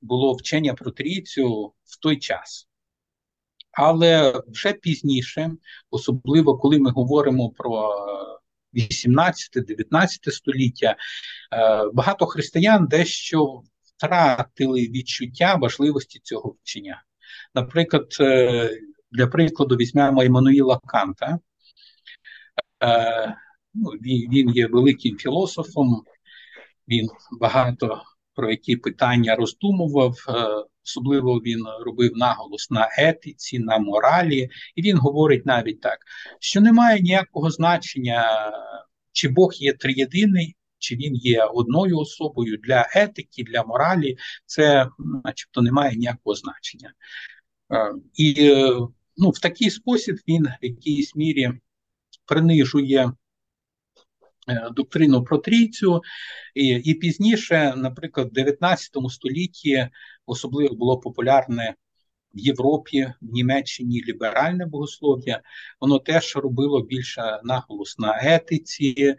було 0.00 0.32
вчення 0.32 0.74
про 0.74 0.90
трійцю 0.90 1.72
в 1.84 1.98
той 2.00 2.18
час. 2.18 2.68
Але 3.72 4.42
вже 4.48 4.72
пізніше, 4.72 5.50
особливо 5.90 6.58
коли 6.58 6.78
ми 6.78 6.90
говоримо 6.90 7.50
про 7.50 7.94
18-19 8.74 10.30
століття, 10.30 10.96
е, 11.52 11.84
багато 11.92 12.26
християн 12.26 12.86
дещо 12.86 13.62
втратили 13.82 14.80
відчуття 14.80 15.54
важливості 15.54 16.20
цього 16.22 16.56
вчення. 16.62 17.02
Наприклад, 17.54 18.06
е, 18.20 18.70
для 19.10 19.26
прикладу, 19.26 19.76
візьмемо 19.76 20.22
Еммануїла 20.22 20.80
Канта. 20.86 21.38
Е, 22.82 23.36
ну, 23.74 23.90
він 23.90 24.50
є 24.50 24.66
великим 24.66 25.16
філософом, 25.16 26.02
він 26.88 27.08
багато 27.40 28.02
про 28.38 28.50
які 28.50 28.76
питання 28.76 29.36
роздумував. 29.36 30.14
Е, 30.28 30.32
особливо 30.84 31.34
він 31.38 31.64
робив 31.80 32.12
наголос 32.14 32.70
на 32.70 32.88
етиці, 32.98 33.58
на 33.58 33.78
моралі, 33.78 34.48
і 34.74 34.82
він 34.82 34.98
говорить 34.98 35.46
навіть 35.46 35.80
так, 35.80 35.98
що 36.40 36.60
немає 36.60 37.00
ніякого 37.00 37.50
значення, 37.50 38.52
чи 39.12 39.28
Бог 39.28 39.52
є 39.54 39.72
триєдиний, 39.72 40.56
чи 40.78 40.96
він 40.96 41.14
є 41.14 41.44
одною 41.44 41.98
особою 41.98 42.56
для 42.56 42.88
етики, 42.94 43.44
для 43.44 43.62
моралі, 43.62 44.16
це, 44.46 44.88
начебто, 45.24 45.62
не 45.62 45.72
має 45.72 45.96
ніякого 45.96 46.34
значення. 46.34 46.92
Е, 47.72 47.92
і 48.14 48.34
е, 48.38 48.76
ну, 49.16 49.30
в 49.30 49.38
такий 49.38 49.70
спосіб 49.70 50.16
він 50.28 50.44
в 50.44 50.64
якійсь 50.64 51.16
мірі 51.16 51.52
принижує 52.26 53.12
доктрину 54.72 55.24
про 55.24 55.38
трійцю, 55.38 56.02
і 56.54 56.66
і 56.66 56.94
пізніше, 56.94 57.74
наприклад, 57.76 58.28
в 58.28 58.32
19 58.32 58.90
столітті 59.10 59.88
особливо 60.26 60.74
було 60.74 60.98
популярне 60.98 61.74
в 62.34 62.38
Європі, 62.38 63.12
в 63.20 63.32
Німеччині 63.32 64.04
ліберальне 64.08 64.66
богослов'я, 64.66 65.42
воно 65.80 65.98
теж 65.98 66.36
робило 66.36 66.82
більше 66.82 67.40
наголос 67.44 67.98
на 67.98 68.20
етиці. 68.22 68.94
Е, 68.98 69.16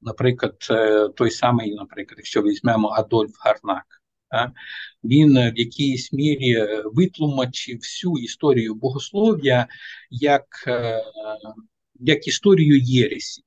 наприклад, 0.00 0.56
е, 0.70 1.08
той 1.08 1.30
самий, 1.30 1.74
наприклад, 1.74 2.18
якщо 2.18 2.42
візьмемо 2.42 2.88
Адольф 2.88 3.32
Гарнак, 3.44 3.84
він 5.04 5.38
в 5.38 5.58
якійсь 5.58 6.12
мірі 6.12 6.66
витлумачив 6.84 7.78
всю 7.78 8.18
історію 8.18 8.74
богослов'я 8.74 9.66
як 10.10 10.44
як 12.00 12.28
історію 12.28 12.78
Єресі. 12.78 13.42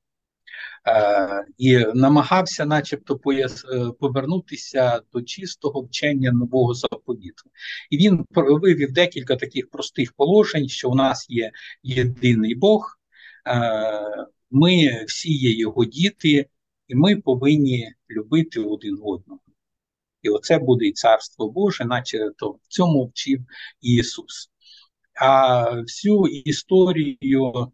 Е, 0.86 1.44
і 1.58 1.78
намагався, 1.94 2.64
начебто, 2.64 3.18
пояс, 3.18 3.64
е, 3.64 3.90
повернутися 4.00 5.00
до 5.12 5.22
чистого 5.22 5.80
вчення 5.80 6.32
нового 6.32 6.74
заповіту. 6.74 7.50
І 7.90 7.96
він 7.96 8.26
вивів 8.34 8.92
декілька 8.92 9.36
таких 9.36 9.70
простих 9.70 10.12
положень, 10.12 10.68
що 10.68 10.90
у 10.90 10.94
нас 10.94 11.26
є 11.28 11.52
єдиний 11.82 12.54
Бог, 12.54 12.98
е, 13.46 14.26
ми 14.50 15.04
всі 15.08 15.32
є 15.32 15.58
його 15.58 15.84
діти, 15.84 16.46
і 16.88 16.94
ми 16.94 17.16
повинні 17.16 17.92
любити 18.10 18.60
один 18.60 18.98
одного. 19.02 19.40
І 20.22 20.28
оце 20.28 20.58
буде 20.58 20.86
і 20.86 20.92
царство 20.92 21.50
Боже, 21.50 21.84
наче 21.84 22.30
то 22.36 22.50
в 22.50 22.66
цьому 22.68 23.06
вчив 23.06 23.40
Ісус. 23.80 24.50
А 25.20 25.70
всю 25.70 26.26
історію 26.26 27.72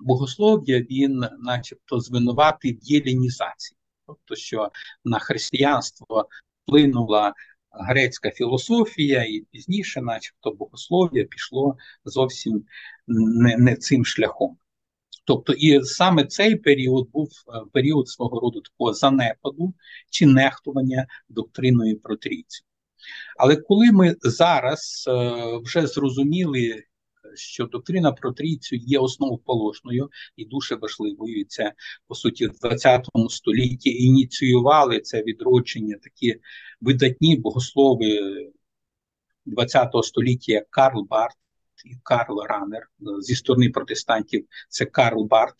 богослов'я 0.00 0.80
він, 0.80 1.24
начебто, 1.38 2.00
звинуватив 2.00 2.78
єлінізації, 2.82 3.78
тобто, 4.06 4.36
що 4.36 4.70
на 5.04 5.18
християнство 5.18 6.28
вплинула 6.62 7.34
грецька 7.70 8.30
філософія, 8.30 9.24
і 9.24 9.40
пізніше, 9.40 10.00
начебто, 10.00 10.50
богослов'я 10.52 11.24
пішло 11.24 11.76
зовсім 12.04 12.64
не, 13.06 13.56
не 13.56 13.76
цим 13.76 14.04
шляхом. 14.04 14.56
Тобто, 15.24 15.52
і 15.52 15.84
саме 15.84 16.24
цей 16.24 16.56
період 16.56 17.10
був 17.10 17.28
е, 17.28 17.60
період 17.72 18.08
свого 18.08 18.40
роду 18.40 18.60
такого 18.60 18.94
занепаду 18.94 19.74
чи 20.10 20.26
нехтування 20.26 21.06
доктриною 21.28 22.00
про 22.00 22.16
трійцю. 22.16 22.64
Але 23.38 23.56
коли 23.56 23.92
ми 23.92 24.16
зараз 24.20 25.04
е, 25.08 25.12
вже 25.64 25.86
зрозуміли, 25.86 26.82
що 27.34 27.66
доктрина 27.66 28.12
про 28.12 28.32
трійцю 28.32 28.76
є 28.76 28.98
основоположною 28.98 30.10
і 30.36 30.44
дуже 30.44 30.74
важливою, 30.74 31.40
і 31.40 31.44
це 31.44 31.72
по 32.06 32.14
суті 32.14 32.46
в 32.46 32.58
20 32.58 33.06
столітті 33.28 34.04
ініціювали 34.04 35.00
це 35.00 35.22
відродження 35.22 35.96
такі 36.02 36.36
видатні 36.80 37.36
богослови 37.36 38.20
20 39.46 39.90
століття, 40.02 40.52
як 40.52 40.70
Карл 40.70 41.06
Барт 41.10 41.36
і 41.84 41.96
Карл 42.02 42.42
Ранер 42.48 42.90
зі 43.20 43.34
сторони 43.34 43.70
протестантів. 43.70 44.46
Це 44.68 44.86
Карл 44.86 45.24
Барт. 45.24 45.56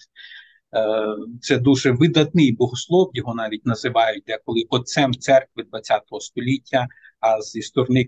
Е, 0.75 1.17
це 1.41 1.59
дуже 1.59 1.91
видатний 1.91 2.53
богослов, 2.53 3.11
його 3.15 3.35
навіть 3.35 3.67
називають 3.67 4.25
деколи 4.27 4.65
отцем 4.71 5.15
церкви 5.15 5.65
ХХ 5.73 6.21
століття, 6.21 6.89
а 7.21 7.41
зі 7.43 7.63
сторони 7.63 8.05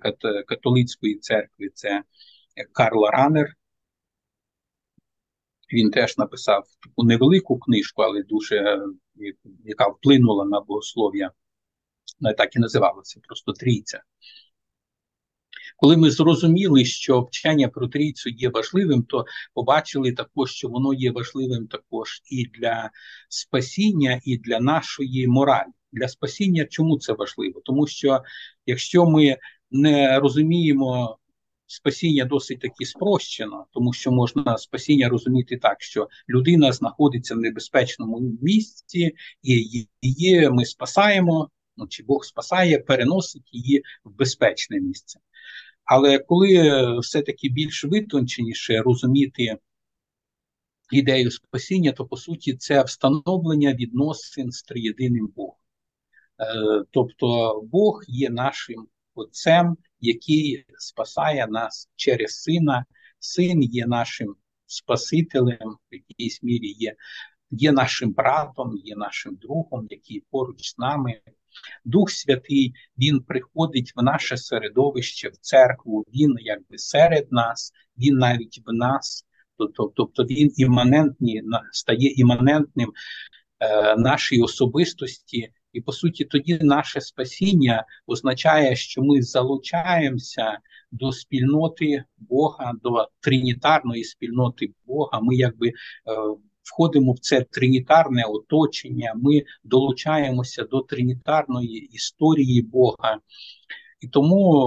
католицької 0.46 1.14
церкви 1.14 1.68
це 1.74 2.02
Карл 2.72 3.04
Ранер. 3.04 3.56
Він 5.72 5.90
теж 5.90 6.18
написав 6.18 6.64
таку 6.82 7.04
невелику 7.04 7.58
книжку, 7.58 8.02
але 8.02 8.22
дуже 8.22 8.82
яка 9.64 9.88
вплинула 9.88 10.44
на 10.44 10.60
богослов'я. 10.60 11.30
Ну, 12.20 12.34
так 12.34 12.56
і 12.56 12.58
називалося, 12.58 13.20
просто 13.28 13.52
трійця. 13.52 14.02
Коли 15.76 15.96
ми 15.96 16.10
зрозуміли, 16.10 16.84
що 16.84 17.20
вчення 17.20 17.68
про 17.68 17.88
трійцю 17.88 18.30
є 18.30 18.48
важливим, 18.48 19.02
то 19.02 19.24
побачили 19.54 20.12
також, 20.12 20.50
що 20.50 20.68
воно 20.68 20.94
є 20.94 21.10
важливим 21.10 21.66
також 21.66 22.22
і 22.30 22.46
для 22.46 22.90
спасіння, 23.28 24.20
і 24.24 24.38
для 24.38 24.60
нашої 24.60 25.26
моралі. 25.26 25.70
Для 25.92 26.08
спасіння 26.08 26.64
чому 26.64 26.98
це 26.98 27.12
важливо? 27.12 27.60
Тому 27.64 27.86
що 27.86 28.22
якщо 28.66 29.06
ми 29.06 29.36
не 29.70 30.20
розуміємо 30.20 31.18
спасіння 31.72 32.24
досить 32.24 32.60
таки 32.60 32.84
спрощено, 32.84 33.66
тому 33.72 33.92
що 33.92 34.12
можна 34.12 34.58
спасіння 34.58 35.08
розуміти 35.08 35.56
так, 35.56 35.82
що 35.82 36.08
людина 36.28 36.72
знаходиться 36.72 37.34
в 37.34 37.38
небезпечному 37.38 38.38
місці, 38.42 39.14
і 39.42 39.86
її 40.02 40.50
ми 40.50 40.64
спасаємо, 40.64 41.50
ну 41.76 41.86
чи 41.86 42.02
Бог 42.02 42.24
спасає, 42.24 42.78
переносить 42.78 43.48
її 43.52 43.82
в 44.04 44.16
безпечне 44.16 44.80
місце. 44.80 45.20
Але 45.84 46.18
коли 46.18 46.82
все-таки 47.00 47.48
більш 47.48 47.84
витонченіше 47.84 48.82
розуміти 48.82 49.56
ідею 50.90 51.30
спасіння, 51.30 51.92
то 51.92 52.06
по 52.06 52.16
суті 52.16 52.54
це 52.54 52.82
встановлення 52.82 53.74
відносин 53.74 54.50
з 54.50 54.62
триєдиним 54.62 55.26
Богом. 55.36 55.56
Е, 56.40 56.84
тобто 56.90 57.60
Бог 57.72 58.02
є 58.08 58.30
нашим 58.30 58.86
Отцем, 59.14 59.76
який 60.00 60.64
спасає 60.78 61.46
нас 61.46 61.88
через 61.96 62.42
Сина. 62.42 62.84
Син 63.18 63.62
є 63.62 63.86
нашим 63.86 64.36
Спасителем, 64.66 65.76
в 65.92 65.94
якійсь 65.94 66.42
мірі 66.42 66.68
є, 66.68 66.94
є 67.50 67.72
нашим 67.72 68.12
братом, 68.12 68.76
є 68.76 68.96
нашим 68.96 69.34
другом, 69.34 69.86
який 69.90 70.24
поруч 70.30 70.70
з 70.70 70.78
нами. 70.78 71.20
Дух 71.84 72.10
Святий, 72.10 72.74
Він 72.98 73.20
приходить 73.20 73.92
в 73.96 74.02
наше 74.02 74.36
середовище, 74.36 75.28
в 75.28 75.36
церкву, 75.36 76.04
Він 76.14 76.36
якби 76.40 76.78
серед 76.78 77.32
нас, 77.32 77.72
Він 77.98 78.16
навіть 78.16 78.62
в 78.66 78.72
нас, 78.72 79.26
тобто 79.96 80.24
Він 80.24 80.52
іманентний, 80.56 81.42
стає 81.72 82.08
іманентним 82.08 82.92
е, 83.60 83.96
нашій 83.96 84.42
особистості. 84.42 85.52
І 85.72 85.80
по 85.80 85.92
суті, 85.92 86.24
тоді 86.24 86.58
наше 86.62 87.00
спасіння 87.00 87.84
означає, 88.06 88.76
що 88.76 89.02
ми 89.02 89.22
залучаємося 89.22 90.58
до 90.90 91.12
спільноти 91.12 92.04
Бога, 92.18 92.72
до 92.82 93.08
тринітарної 93.20 94.04
спільноти 94.04 94.72
Бога. 94.86 95.20
Ми 95.20 95.36
якби 95.36 95.68
е, 95.68 95.72
входимо 96.62 97.12
в 97.12 97.18
це 97.18 97.46
тринітарне 97.50 98.24
оточення, 98.24 99.12
ми 99.16 99.42
долучаємося 99.64 100.64
до 100.64 100.80
тринітарної 100.80 101.78
історії 101.78 102.62
Бога. 102.62 103.18
І 104.00 104.08
тому 104.08 104.66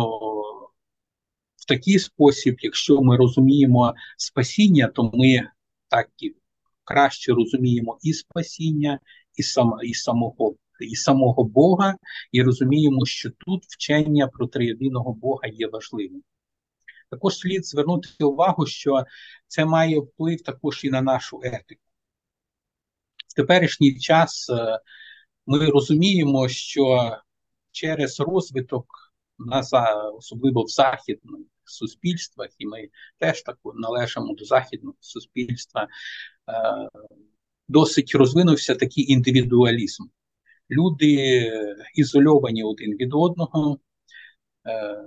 в 1.56 1.66
такий 1.68 1.99
спосіб, 1.99 2.56
якщо 2.60 3.01
ми 3.01 3.18
розуміємо 3.18 3.93
спасіння, 4.18 4.88
то 4.88 5.12
ми 5.14 5.49
так 5.88 6.10
і 6.18 6.36
краще 6.84 7.34
розуміємо 7.34 7.97
і 8.01 8.14
спасіння, 8.14 8.99
і 9.36 9.43
сам, 9.43 9.74
і 9.84 9.93
самого 9.93 10.56
і 10.80 10.96
самого 10.96 11.44
Бога, 11.44 11.96
і 12.32 12.44
розуміємо, 12.44 13.06
що 13.06 13.30
тут 13.30 13.64
вчення 13.64 14.28
про 14.28 14.48
триєдиного 14.48 15.14
Бога 15.14 15.48
є 15.48 15.68
важливим. 15.68 16.24
Також 17.10 17.38
слід 17.38 17.66
звернути 17.66 18.24
увагу, 18.24 18.66
що 18.66 19.04
це 19.48 19.66
має 19.66 20.00
вплив 20.00 20.42
також 20.42 20.84
і 20.84 20.90
на 20.90 21.02
нашу 21.02 21.42
етику. 21.44 21.82
В 23.28 23.34
теперішній 23.34 24.00
час 24.00 24.50
е, 24.50 24.80
ми 25.46 25.66
розуміємо, 25.66 26.50
що 26.50 27.16
через 27.72 28.20
розвиток 28.20 28.86
нас, 29.40 29.72
особливо 30.18 30.64
в 30.64 30.68
західних 30.68 31.42
суспільствах, 31.64 32.50
і 32.58 32.66
ми 32.66 32.90
теж 33.20 33.42
так 33.42 33.58
належимо 33.76 34.36
до 34.36 34.46
західного 34.46 34.98
суспільства, 35.00 35.84
е, 35.84 35.88
досить 37.68 38.16
розвинувся 38.16 38.76
такий 38.76 39.12
індивідуалізм 39.12 40.04
люди 40.72 41.51
ізольовані 41.95 42.63
один 42.63 42.91
від 42.91 43.13
одного, 43.13 43.80
е, 44.68 44.97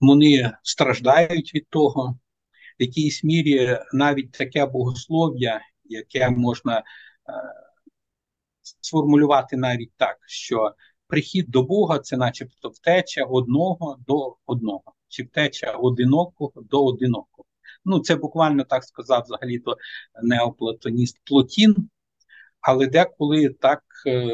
вони 0.00 0.52
страждають 0.62 1.54
від 1.54 1.68
того. 1.68 2.18
В 2.78 2.82
якійсь 2.82 3.24
мірі 3.24 3.78
навіть 3.92 4.32
таке 4.32 4.66
богослов'я, 4.66 5.60
яке 5.84 6.30
можна 6.30 6.78
е, 6.78 6.82
сформулювати 8.82 9.56
навіть 9.56 9.92
так, 9.96 10.16
що 10.26 10.74
прихід 11.06 11.46
до 11.48 11.62
Бога 11.62 11.98
це, 11.98 12.16
начебто, 12.16 12.68
втеча 12.68 13.24
одного 13.24 13.96
до 14.06 14.36
одного, 14.46 14.82
чи 15.08 15.22
втеча 15.22 15.72
одинокого 15.72 16.52
до 16.56 16.84
одинокого. 16.84 17.48
Ну, 17.84 18.00
це 18.00 18.16
буквально 18.16 18.64
так 18.64 18.84
сказав 18.84 19.22
взагалі 19.22 19.58
то 19.58 19.76
неоплатоніст 20.22 21.20
Плотін, 21.24 21.88
але 22.60 22.86
деколи 22.86 23.48
так 23.48 23.82
е, 24.06 24.30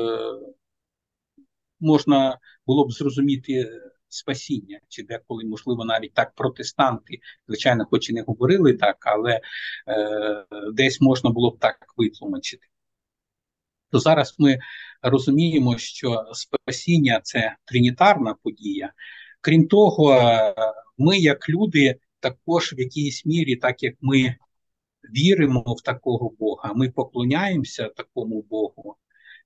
можна 1.84 2.38
було 2.66 2.86
б 2.86 2.92
зрозуміти 2.92 3.80
спасіння, 4.08 4.80
чи 4.88 5.02
деколи, 5.02 5.44
можливо, 5.44 5.84
навіть 5.84 6.14
так 6.14 6.34
протестанти, 6.34 7.18
звичайно, 7.48 7.86
хоч 7.90 8.10
і 8.10 8.12
не 8.12 8.22
говорили 8.22 8.74
так, 8.74 8.96
але 9.00 9.32
е, 9.32 9.40
десь 10.72 11.00
можна 11.00 11.30
було 11.30 11.50
б 11.50 11.58
так 11.58 11.76
витлумачити. 11.96 12.66
То 13.90 13.98
зараз 13.98 14.34
ми 14.38 14.58
розуміємо, 15.02 15.78
що 15.78 16.24
спасіння 16.32 17.20
це 17.22 17.56
тринітарна 17.64 18.34
подія. 18.42 18.92
Крім 19.40 19.68
того, 19.68 20.20
ми, 20.98 21.18
як 21.18 21.48
люди, 21.48 21.96
також 22.20 22.72
в 22.72 22.80
якійсь 22.80 23.26
мірі, 23.26 23.56
так 23.56 23.82
як 23.82 23.94
ми 24.00 24.36
віримо 25.14 25.74
в 25.78 25.82
такого 25.82 26.30
Бога, 26.38 26.72
ми 26.74 26.90
поклоняємося 26.90 27.88
такому 27.88 28.42
Богу, 28.42 28.96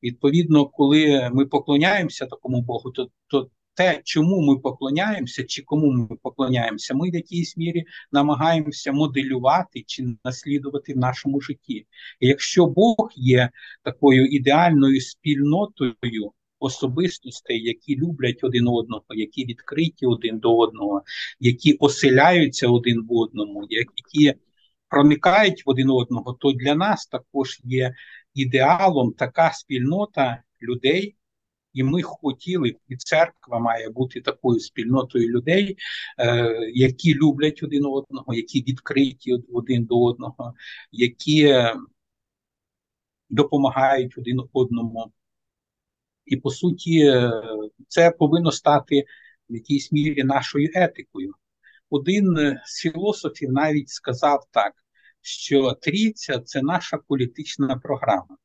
Відповідно, 0.03 0.67
коли 0.67 1.31
ми 1.33 1.47
поклоняємося 1.47 2.27
такому 2.27 2.63
Богу, 2.63 2.91
то 2.91 3.09
то 3.27 3.51
те, 3.79 4.01
чому 4.05 4.41
ми 4.41 4.59
поклоняємося, 4.59 5.45
чи 5.45 5.63
кому 5.63 5.91
ми 5.93 6.17
поклоняємося, 6.23 6.95
ми 6.95 7.11
в 7.11 7.15
якійсь 7.15 7.57
мірі 7.57 7.85
намагаємося 8.13 8.93
моделювати 8.93 9.85
чи 9.87 10.05
наслідувати 10.25 10.95
в 10.95 10.97
нашому 10.97 11.41
житті. 11.41 11.87
І 12.21 12.27
якщо 12.29 12.67
Бог 12.67 13.11
є 13.17 13.51
такою 13.83 14.27
ідеальною 14.27 15.01
спільнотою 15.01 16.33
особистостей, 16.59 17.63
які 17.63 17.97
люблять 17.97 18.39
один 18.43 18.69
одного, 18.69 19.05
які 19.11 19.45
відкриті 19.45 20.07
один 20.07 20.39
до 20.39 20.59
одного, 20.59 21.03
які 21.41 21.73
оселяються 21.73 22.69
один 22.69 23.07
в 23.09 23.13
одному, 23.13 23.67
які 23.71 24.35
проникають 24.89 25.67
в 25.67 25.71
один 25.71 25.91
одного, 25.91 26.33
то 26.33 26.53
для 26.53 26.75
нас 26.75 27.07
також 27.07 27.61
є 27.65 27.95
ідеалом 28.39 29.13
така 29.13 29.53
спільнота 29.53 30.43
людей. 30.63 31.15
І 31.73 31.83
ми 31.83 32.03
хотіли, 32.03 32.75
і 32.89 32.97
церква 32.97 33.59
має 33.59 33.91
бути 33.91 34.21
такою 34.21 34.61
спільнотою 34.61 35.29
людей, 35.29 35.77
е, 36.19 36.71
які 36.75 37.15
люблять 37.15 37.63
один 37.63 37.85
одного, 37.85 38.35
які 38.35 38.63
відкриті 38.63 39.45
один 39.53 39.85
до 39.85 40.05
одного, 40.05 40.55
які 40.93 41.55
допомагають 43.31 44.19
один 44.19 44.43
одному. 44.53 45.13
І 46.27 46.37
по 46.37 46.51
суті, 46.51 47.01
е, 47.01 47.33
це 47.89 48.11
повинно 48.11 48.53
стати 48.53 49.05
в 49.51 49.55
якійсь 49.55 49.93
мірі 49.93 50.25
нашою 50.25 50.71
етикою. 50.75 51.35
Один 51.91 52.59
з 52.67 52.81
філософів 52.81 53.53
навіть 53.53 53.89
сказав 53.89 54.47
так, 54.51 54.73
що 55.23 55.73
трійця 55.73 56.39
це 56.39 56.63
наша 56.63 56.99
політична 57.09 57.77
програма. 57.77 58.37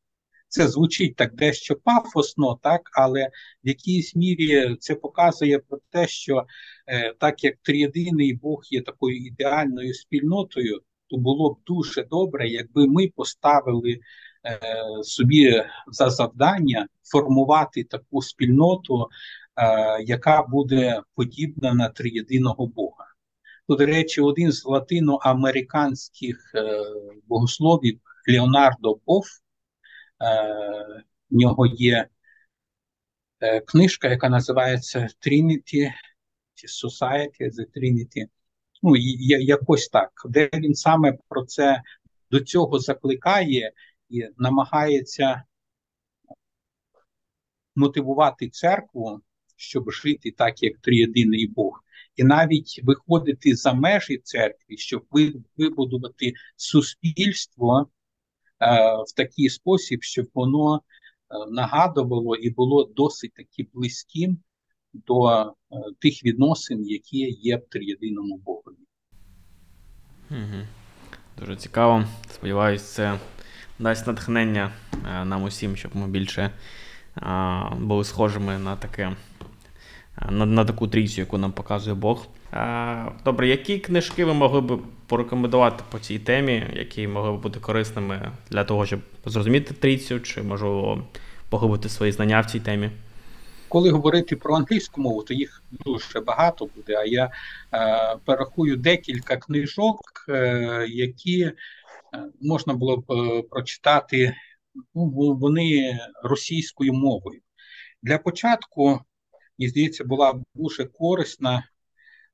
Це 0.54 0.68
звучить 0.68 1.16
так 1.16 1.36
дещо 1.36 1.76
пафосно, 1.76 2.60
так, 2.64 2.82
але 2.94 3.30
в 3.64 3.68
якійсь 3.68 4.16
мірі 4.16 4.76
це 4.80 4.96
показує 4.96 5.60
про 5.60 5.80
те, 5.90 6.08
що 6.08 6.46
е, 6.88 7.14
так 7.20 7.44
як 7.44 7.56
триєдиний 7.62 8.34
Бог 8.34 8.62
є 8.72 8.82
такою 8.82 9.18
ідеальною 9.18 9.94
спільнотою, 9.94 10.82
то 11.08 11.18
було 11.18 11.54
б 11.54 11.58
дуже 11.66 12.04
добре, 12.04 12.50
якби 12.50 12.88
ми 12.88 13.08
поставили 13.16 14.00
е, 14.46 14.60
собі 15.04 15.64
за 15.88 16.10
завдання 16.10 16.88
формувати 17.04 17.84
таку 17.84 18.22
спільноту, 18.22 19.08
е, 19.58 20.04
яка 20.04 20.44
буде 20.44 21.02
подібна 21.16 21.74
на 21.74 21.90
триєдиного 21.90 22.68
Бога. 22.68 22.93
До 23.68 23.86
речі, 23.86 24.22
один 24.22 24.52
з 24.52 24.66
латиноамериканських 24.66 26.52
е, 26.56 26.84
богословів 27.28 28.00
Леонардо 28.28 28.96
Поф, 28.96 29.26
е, 29.28 29.42
в 31.30 31.36
нього 31.36 31.66
є 31.66 32.08
е, 33.40 33.60
книжка, 33.62 34.10
яка 34.10 34.30
називається 34.30 35.08
Trinity 35.26 35.92
Society, 36.84 37.42
The 37.42 37.66
Trinity. 37.76 38.26
Ну, 38.82 38.96
якось 38.96 39.88
так, 39.88 40.12
де 40.30 40.50
він 40.54 40.76
саме 40.76 41.18
про 41.30 41.46
це 41.46 41.82
до 42.32 42.40
цього 42.40 42.80
закликає 42.80 43.72
і 44.10 44.28
намагається 44.38 45.44
мотивувати 47.76 48.50
церкву, 48.50 49.22
щоб 49.56 49.92
жити 49.92 50.32
так, 50.32 50.64
як 50.64 50.78
триєдиний 50.78 51.48
Бог 51.48 51.83
і 52.16 52.24
навіть 52.24 52.82
виходити 52.84 53.56
за 53.56 53.74
межі 53.74 54.18
церкви, 54.18 54.78
щоб 54.78 55.06
вибудувати 55.58 56.34
суспільство 56.56 57.82
е, 57.82 57.86
в 59.08 59.16
такий 59.16 59.50
спосіб, 59.50 60.04
щоб 60.04 60.26
воно 60.34 60.76
е, 60.76 60.82
нагадувало 61.52 62.36
і 62.36 62.50
було 62.50 62.84
досить 62.96 63.34
таки 63.34 63.68
близьким 63.74 64.38
до 64.94 65.30
е, 65.30 65.46
тих 66.00 66.26
відносин, 66.26 66.86
які 66.86 67.18
є 67.42 67.58
в 67.58 67.66
триєдиному 67.70 68.38
Богові. 68.38 68.76
Угу. 70.32 70.68
Дуже 71.40 71.56
цікаво. 71.56 72.06
Сподіваюсь, 72.34 72.84
це 72.84 73.20
дасть 73.80 74.08
натхнення 74.08 74.74
нам 75.04 75.44
усім, 75.44 75.76
щоб 75.76 75.96
ми 75.96 76.08
більше 76.08 76.52
були 77.80 78.04
схожими 78.04 78.60
на 78.60 78.76
таке 78.76 79.16
на 80.30 80.46
на 80.46 80.66
таку 80.66 80.88
трійцю, 80.88 81.22
яку 81.22 81.38
нам 81.38 81.52
показує 81.52 81.96
Бог. 81.96 82.28
Добре, 83.26 83.48
які 83.48 83.80
книжки 83.80 84.26
ви 84.26 84.34
могли 84.34 84.62
б 84.62 84.82
порекомендувати 85.08 85.84
по 85.92 86.00
цій 86.00 86.20
темі, 86.20 86.68
які 86.74 87.08
могли 87.08 87.32
б 87.32 87.42
бути 87.42 87.60
корисними 87.60 88.32
для 88.50 88.64
того, 88.64 88.86
щоб 88.86 89.00
зрозуміти 89.26 89.74
трійцю, 89.74 90.20
чи 90.20 90.42
можливо 90.42 91.04
поглибити 91.50 91.90
свої 91.90 92.12
знання 92.12 92.42
в 92.42 92.46
цій 92.46 92.60
темі? 92.60 92.90
Коли 93.68 93.92
говорити 93.92 94.36
про 94.36 94.56
англійську 94.56 95.02
мову, 95.02 95.24
то 95.24 95.34
їх 95.34 95.64
дуже 95.72 96.20
багато 96.20 96.70
буде. 96.76 96.96
А 96.98 97.06
я 97.06 97.26
е, 97.26 98.18
перерахую 98.26 98.78
декілька 98.78 99.38
книжок, 99.38 100.00
е, 100.30 100.86
які 100.90 101.42
е, 101.42 101.54
можна 102.42 102.74
було 102.74 102.98
б 102.98 103.12
е, 103.12 103.42
прочитати. 103.42 104.36
Ну, 104.96 105.36
вони 105.42 106.00
російською 106.24 106.94
мовою. 106.94 107.42
Для 108.04 108.18
початку 108.18 109.00
і 109.58 109.68
здається, 109.68 110.04
була 110.04 110.44
дуже 110.56 110.86
корисна, 110.86 111.68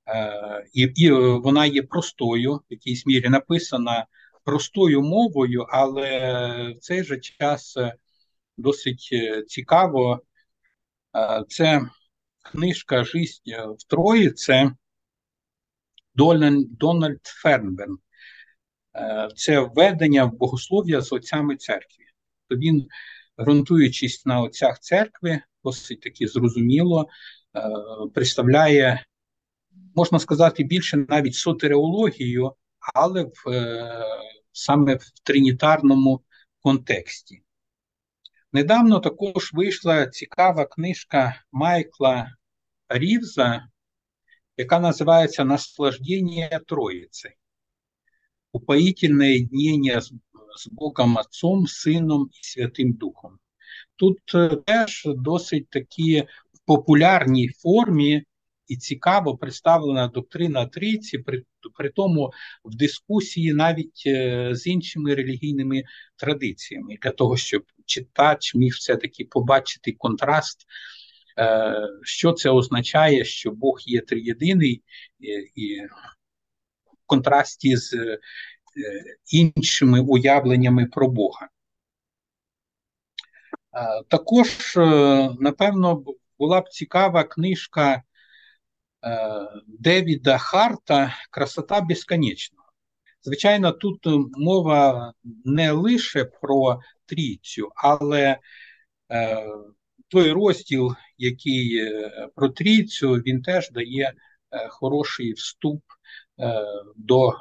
е, 0.08 0.66
і 0.74 0.82
і 0.96 1.12
вона 1.12 1.66
є 1.66 1.84
простою, 1.84 2.56
в 2.56 2.64
якійсь 2.70 3.06
мірі 3.06 3.30
написана 3.30 4.06
простою 4.44 5.02
мовою, 5.02 5.66
але 5.70 6.74
в 6.74 6.80
цей 6.80 7.04
же 7.04 7.20
час 7.20 7.78
е, 7.78 7.94
досить 8.58 9.10
е, 9.14 9.44
цікаво. 9.44 10.22
Це 11.48 11.82
книжка 12.52 13.04
Жисть 13.04 13.48
в 13.48 13.88
Трої, 13.88 14.32
це 14.32 14.72
Дональд 16.16 17.20
Фернбен. 17.24 17.98
Це 19.36 19.60
введення 19.60 20.26
в 20.26 20.34
богослов'я 20.34 21.02
з 21.02 21.14
отцями 21.14 21.56
церкви. 21.56 22.06
То 22.48 22.56
він, 22.56 22.88
ґрунтуючись 23.40 24.26
на 24.26 24.42
отцях 24.42 24.80
церкви, 24.80 25.42
досить 25.64 26.02
таки 26.02 26.28
зрозуміло 26.28 27.08
е, 27.56 27.62
представляє, 28.14 29.06
можна 29.96 30.20
сказати, 30.20 30.64
більше 30.64 30.98
навіть 30.98 31.36
сотереологію, 31.36 32.54
але 32.94 33.24
в, 33.24 33.50
е, 33.50 34.06
саме 34.52 34.96
в 34.96 35.10
тринітарному 35.24 36.22
контексті. 36.60 37.42
Недавно 38.54 39.00
також 39.00 39.54
вийшла 39.54 40.08
цікава 40.08 40.66
книжка 40.66 41.44
Майкла 41.52 42.36
Рівза, 42.90 43.68
яка 44.58 44.80
називається 44.80 45.46
Наслаждення 45.46 46.62
Троїці. 46.68 47.30
Упоїтельне 48.52 49.32
єднання 49.32 50.02
з 50.02 50.68
Богом 50.72 51.18
Отцом, 51.18 51.68
Сином 51.68 52.30
і 52.34 52.46
Святим 52.46 52.94
Духом. 52.94 53.40
Тут 54.00 54.20
е, 54.36 54.50
теж 54.66 55.04
досить 55.06 55.70
такі 55.70 56.22
в 56.54 56.66
популярній 56.66 57.48
формі 57.48 58.24
і 58.68 58.78
цікаво 58.78 59.38
представлена 59.38 60.08
доктрина 60.08 60.66
трійці, 60.66 61.18
при, 61.18 61.44
при 61.78 61.90
тому 61.90 62.32
в 62.64 62.76
дискусії 62.76 63.54
навіть 63.54 64.04
е, 64.06 64.50
з 64.56 64.68
іншими 64.68 65.16
релігійними 65.16 65.84
традиціями, 66.16 66.98
для 67.02 67.12
того, 67.12 67.38
щоб 67.38 67.64
читач 67.86 68.56
міг 68.56 68.74
все-таки 68.74 69.26
побачити 69.26 69.92
контраст. 69.92 70.66
Е, 71.40 71.74
що 72.04 72.32
це 72.32 72.50
означає, 72.50 73.26
що 73.26 73.52
Бог 73.52 73.80
є 73.86 74.02
триєдиний 74.02 74.84
і 75.56 75.82
в 76.86 77.06
контрасті 77.06 77.78
з 77.78 78.18
іншими 79.32 80.00
уявленнями 80.00 80.86
про 80.86 81.08
Бога? 81.08 81.50
Е, 83.74 84.04
також, 84.08 84.78
е, 84.78 84.82
напевно, 85.40 86.04
була 86.40 86.62
б 86.62 86.70
цікава 86.70 87.24
книжка 87.24 87.94
е, 87.94 88.02
Девіда 89.68 90.38
Харта 90.38 91.16
Красота 91.32 91.82
безконечного. 91.82 92.66
Звичайно, 93.22 93.72
тут 93.72 94.00
мова 94.38 95.14
не 95.46 95.72
лише 95.72 96.26
про 96.26 96.80
трійцю, 97.06 97.70
але 97.76 98.38
той 100.08 100.32
розділ, 100.32 100.96
який 101.18 101.92
про 102.36 102.50
трійцю, 102.50 103.12
він 103.12 103.42
теж 103.42 103.72
дає 103.72 104.14
хороший 104.70 105.34
вступ 105.34 105.84
до 106.96 107.34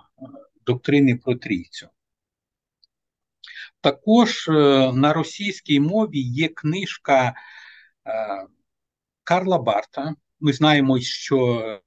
доктрини 0.67 1.17
про 1.17 1.35
трійцю. 1.35 1.89
Також 3.81 4.49
е, 4.49 4.53
на 4.93 5.13
російській 5.13 5.81
мові 5.81 6.21
є 6.21 6.49
книжка 6.49 7.29
е, 7.29 7.35
Карла 9.25 9.59
Барта. 9.59 10.15
Ми 10.41 10.53
знаємо, 10.53 11.01
що 11.01 11.61
е, 11.61 11.81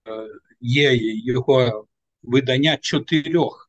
є 0.62 0.92
його 1.26 1.88
видання 2.24 2.78
чотирьох 2.78 3.68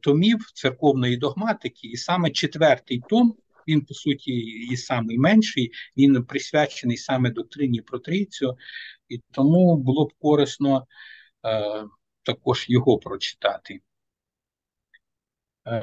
томів 0.00 0.50
церковної 0.54 1.16
догматики, 1.16 1.88
і 1.88 1.96
саме 1.96 2.30
четвертий 2.30 3.02
том 3.08 3.36
він 3.68 3.80
по 3.80 3.94
суті 3.94 4.32
і 4.70 4.76
самий 4.76 5.18
менший, 5.18 5.72
він 5.96 6.24
присвячений 6.24 6.96
саме 6.96 7.30
доктрині 7.30 7.80
про 7.80 7.98
трійцю, 7.98 8.56
і 9.08 9.20
тому 9.30 9.76
було 9.76 10.04
б 10.04 10.12
корисно 10.18 10.86
також 12.22 12.66
його 12.68 12.98
прочитати. 12.98 13.80
Е, 15.66 15.82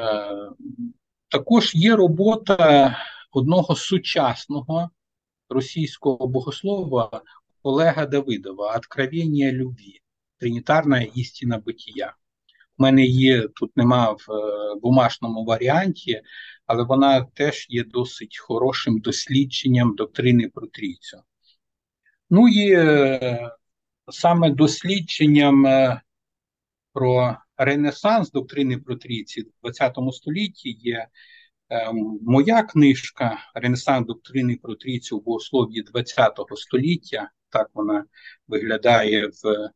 також 1.27 1.75
є 1.75 1.95
робота 1.95 2.97
одного 3.31 3.75
сучасного 3.75 4.89
російського 5.49 6.27
богослова 6.27 7.21
Олега 7.63 8.05
Давидова 8.05 8.75
«Откровення 8.75 9.51
любві. 9.51 10.01
Тринітарна 10.39 11.01
істина 11.01 11.57
битія. 11.57 12.15
У 12.77 12.83
мене 12.83 13.05
є 13.05 13.47
тут 13.47 13.77
нема 13.77 14.11
в 14.11 14.31
е, 14.31 14.75
бумажному 14.81 15.45
варіанті, 15.45 16.21
але 16.65 16.83
вона 16.83 17.21
теж 17.21 17.65
є 17.69 17.83
досить 17.83 18.37
хорошим 18.37 18.99
дослідженням 18.99 19.95
доктрини 19.95 20.49
про 20.49 20.67
трійцю. 20.67 21.17
Ну 22.29 22.49
і 22.49 22.71
е, 22.71 23.51
саме 24.11 24.49
дослідженням 24.49 25.65
про 26.93 27.37
Ренесанс 27.57 28.31
доктрини 28.31 28.77
про 28.77 28.95
трійці 28.95 29.41
в 29.61 29.71
ХХ 29.71 30.13
столітті 30.13 30.69
є 30.69 31.07
моя 32.21 32.63
книжка 32.63 33.37
Ренесанс 33.55 34.07
доктрини 34.07 34.59
про 34.61 34.75
трійцю 34.75 35.17
в 35.17 35.23
богослов'ї 35.23 35.83
ХХ 35.83 36.57
століття. 36.57 37.29
Так 37.49 37.69
вона 37.73 38.05
виглядає 38.47 39.27
в 39.27 39.69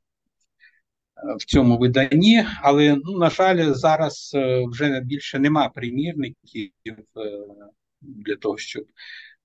в 1.24 1.46
цьому 1.46 1.78
виданні, 1.78 2.46
але 2.62 2.98
ну, 3.06 3.18
на 3.18 3.30
жаль, 3.30 3.74
зараз 3.74 4.32
е, 4.36 4.66
вже 4.68 5.00
більше 5.00 5.40
нема 5.40 5.70
примірників 5.70 6.72
е, 6.88 6.98
для 8.02 8.36
того, 8.36 8.58
щоб 8.58 8.86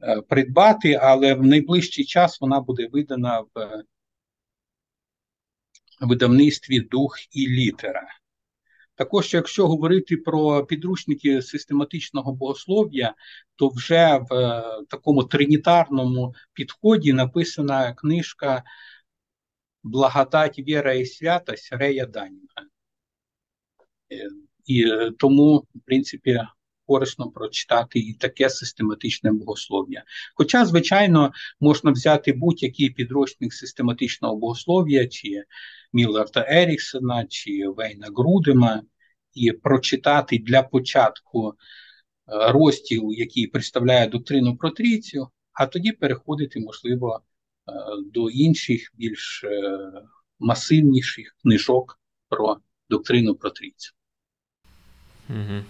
е, 0.03 0.21
придбати, 0.21 0.95
але 1.03 1.35
в 1.35 1.43
найближчий 1.43 2.05
час 2.05 2.41
вона 2.41 2.61
буде 2.61 2.89
видана 2.93 3.41
в 3.41 3.83
видавництві 6.01 6.81
дух 6.81 7.17
і 7.33 7.49
літера. 7.49 8.09
Також, 9.03 9.35
якщо 9.35 9.69
говорити 9.69 10.17
про 10.17 10.67
підручники 10.67 11.43
систематичного 11.43 12.33
богослов'я, 12.33 13.15
то 13.57 13.69
вже 13.69 14.21
в 14.31 14.63
такому 14.91 15.25
тринітарному 15.25 16.35
підході 16.53 17.13
написана 17.13 17.95
книжка 17.95 18.63
благодать, 19.83 20.59
віра 20.59 20.93
і 20.93 21.07
святость 21.07 21.73
Рея 21.73 22.07
Данінга. 22.07 22.63
Е, 24.13 24.29
і 24.65 24.89
е, 24.89 25.13
тому, 25.19 25.57
в 25.75 25.81
принципі, 25.87 26.41
корисно 26.87 27.31
прочитати 27.31 27.99
і 27.99 28.15
таке 28.15 28.51
систематичне 28.51 29.33
богослов'я. 29.33 30.05
Хоча, 30.35 30.67
звичайно, 30.67 31.33
можна 31.61 31.91
взяти 31.91 32.33
будь-який 32.33 32.91
підручник 32.91 33.55
систематичного 33.55 34.37
богослов'я, 34.37 35.07
чи 35.07 35.45
Мілларда 35.93 36.47
Еріксона, 36.49 37.27
чи 37.29 37.69
Вейна 37.77 38.09
Грудема, 38.17 38.83
і 39.35 39.53
прочитати 39.53 40.39
для 40.39 40.63
початку 40.63 41.49
е, 41.53 41.55
розділ, 42.53 43.13
який 43.13 43.47
представляє 43.47 44.07
доктрину 44.07 44.57
про 44.57 44.71
трійцю, 44.71 45.29
а 45.53 45.67
тоді 45.67 45.93
переходити, 45.93 46.61
можливо, 46.61 47.23
Е, 47.69 47.73
до 48.13 48.31
інших 48.31 48.93
більш 48.95 49.45
е, 49.45 49.79
масивніших 50.39 51.37
книжок 51.43 52.01
про 52.29 52.57
доктрину 52.91 53.35
про 53.35 53.51
трійцю. 53.51 53.93
Угу. 55.29 55.63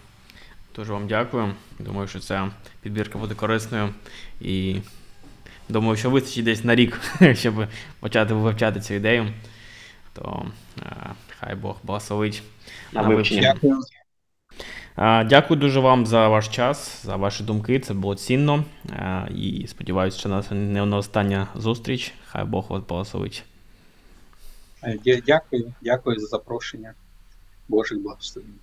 Дуже 0.76 0.92
вам 0.92 1.06
дякую. 1.06 1.54
Думаю, 1.78 2.08
що 2.08 2.20
ця 2.20 2.50
підбірка 2.82 3.18
буде 3.18 3.34
корисною 3.34 3.94
і 4.40 4.76
думаю, 5.68 5.96
що 5.96 6.10
вистачить 6.10 6.44
десь 6.44 6.64
на 6.64 6.74
рік, 6.74 7.00
щоб 7.34 7.66
почати 8.00 8.34
вивчати 8.34 8.80
цю 8.80 8.94
ідею. 8.94 9.32
То 10.12 10.46
е, 10.78 11.14
хай 11.38 11.54
Бог 11.54 11.76
благословить 11.82 12.42
на 12.92 13.02
вивчення. 13.02 13.54
Дякую. 15.24 15.60
Дуже 15.60 15.80
вам 15.80 16.06
за 16.06 16.28
ваш 16.28 16.48
час, 16.48 17.04
за 17.04 17.16
ваші 17.16 17.44
думки. 17.44 17.80
Це 17.80 17.94
було 17.94 18.14
цінно. 18.14 18.64
І 19.34 19.66
сподіваюся, 19.68 20.18
що 20.18 20.28
нас 20.28 20.50
не 20.50 20.86
на 20.86 20.96
остання 20.96 21.48
зустріч. 21.54 22.14
Хай 22.26 22.44
Бог 22.44 22.66
вас 22.68 22.82
благословить. 22.88 23.44
Дякую, 25.26 25.72
дякую 25.82 26.20
за 26.20 26.26
запрошення. 26.26 26.94
Божих 27.68 28.02
благословень. 28.02 28.54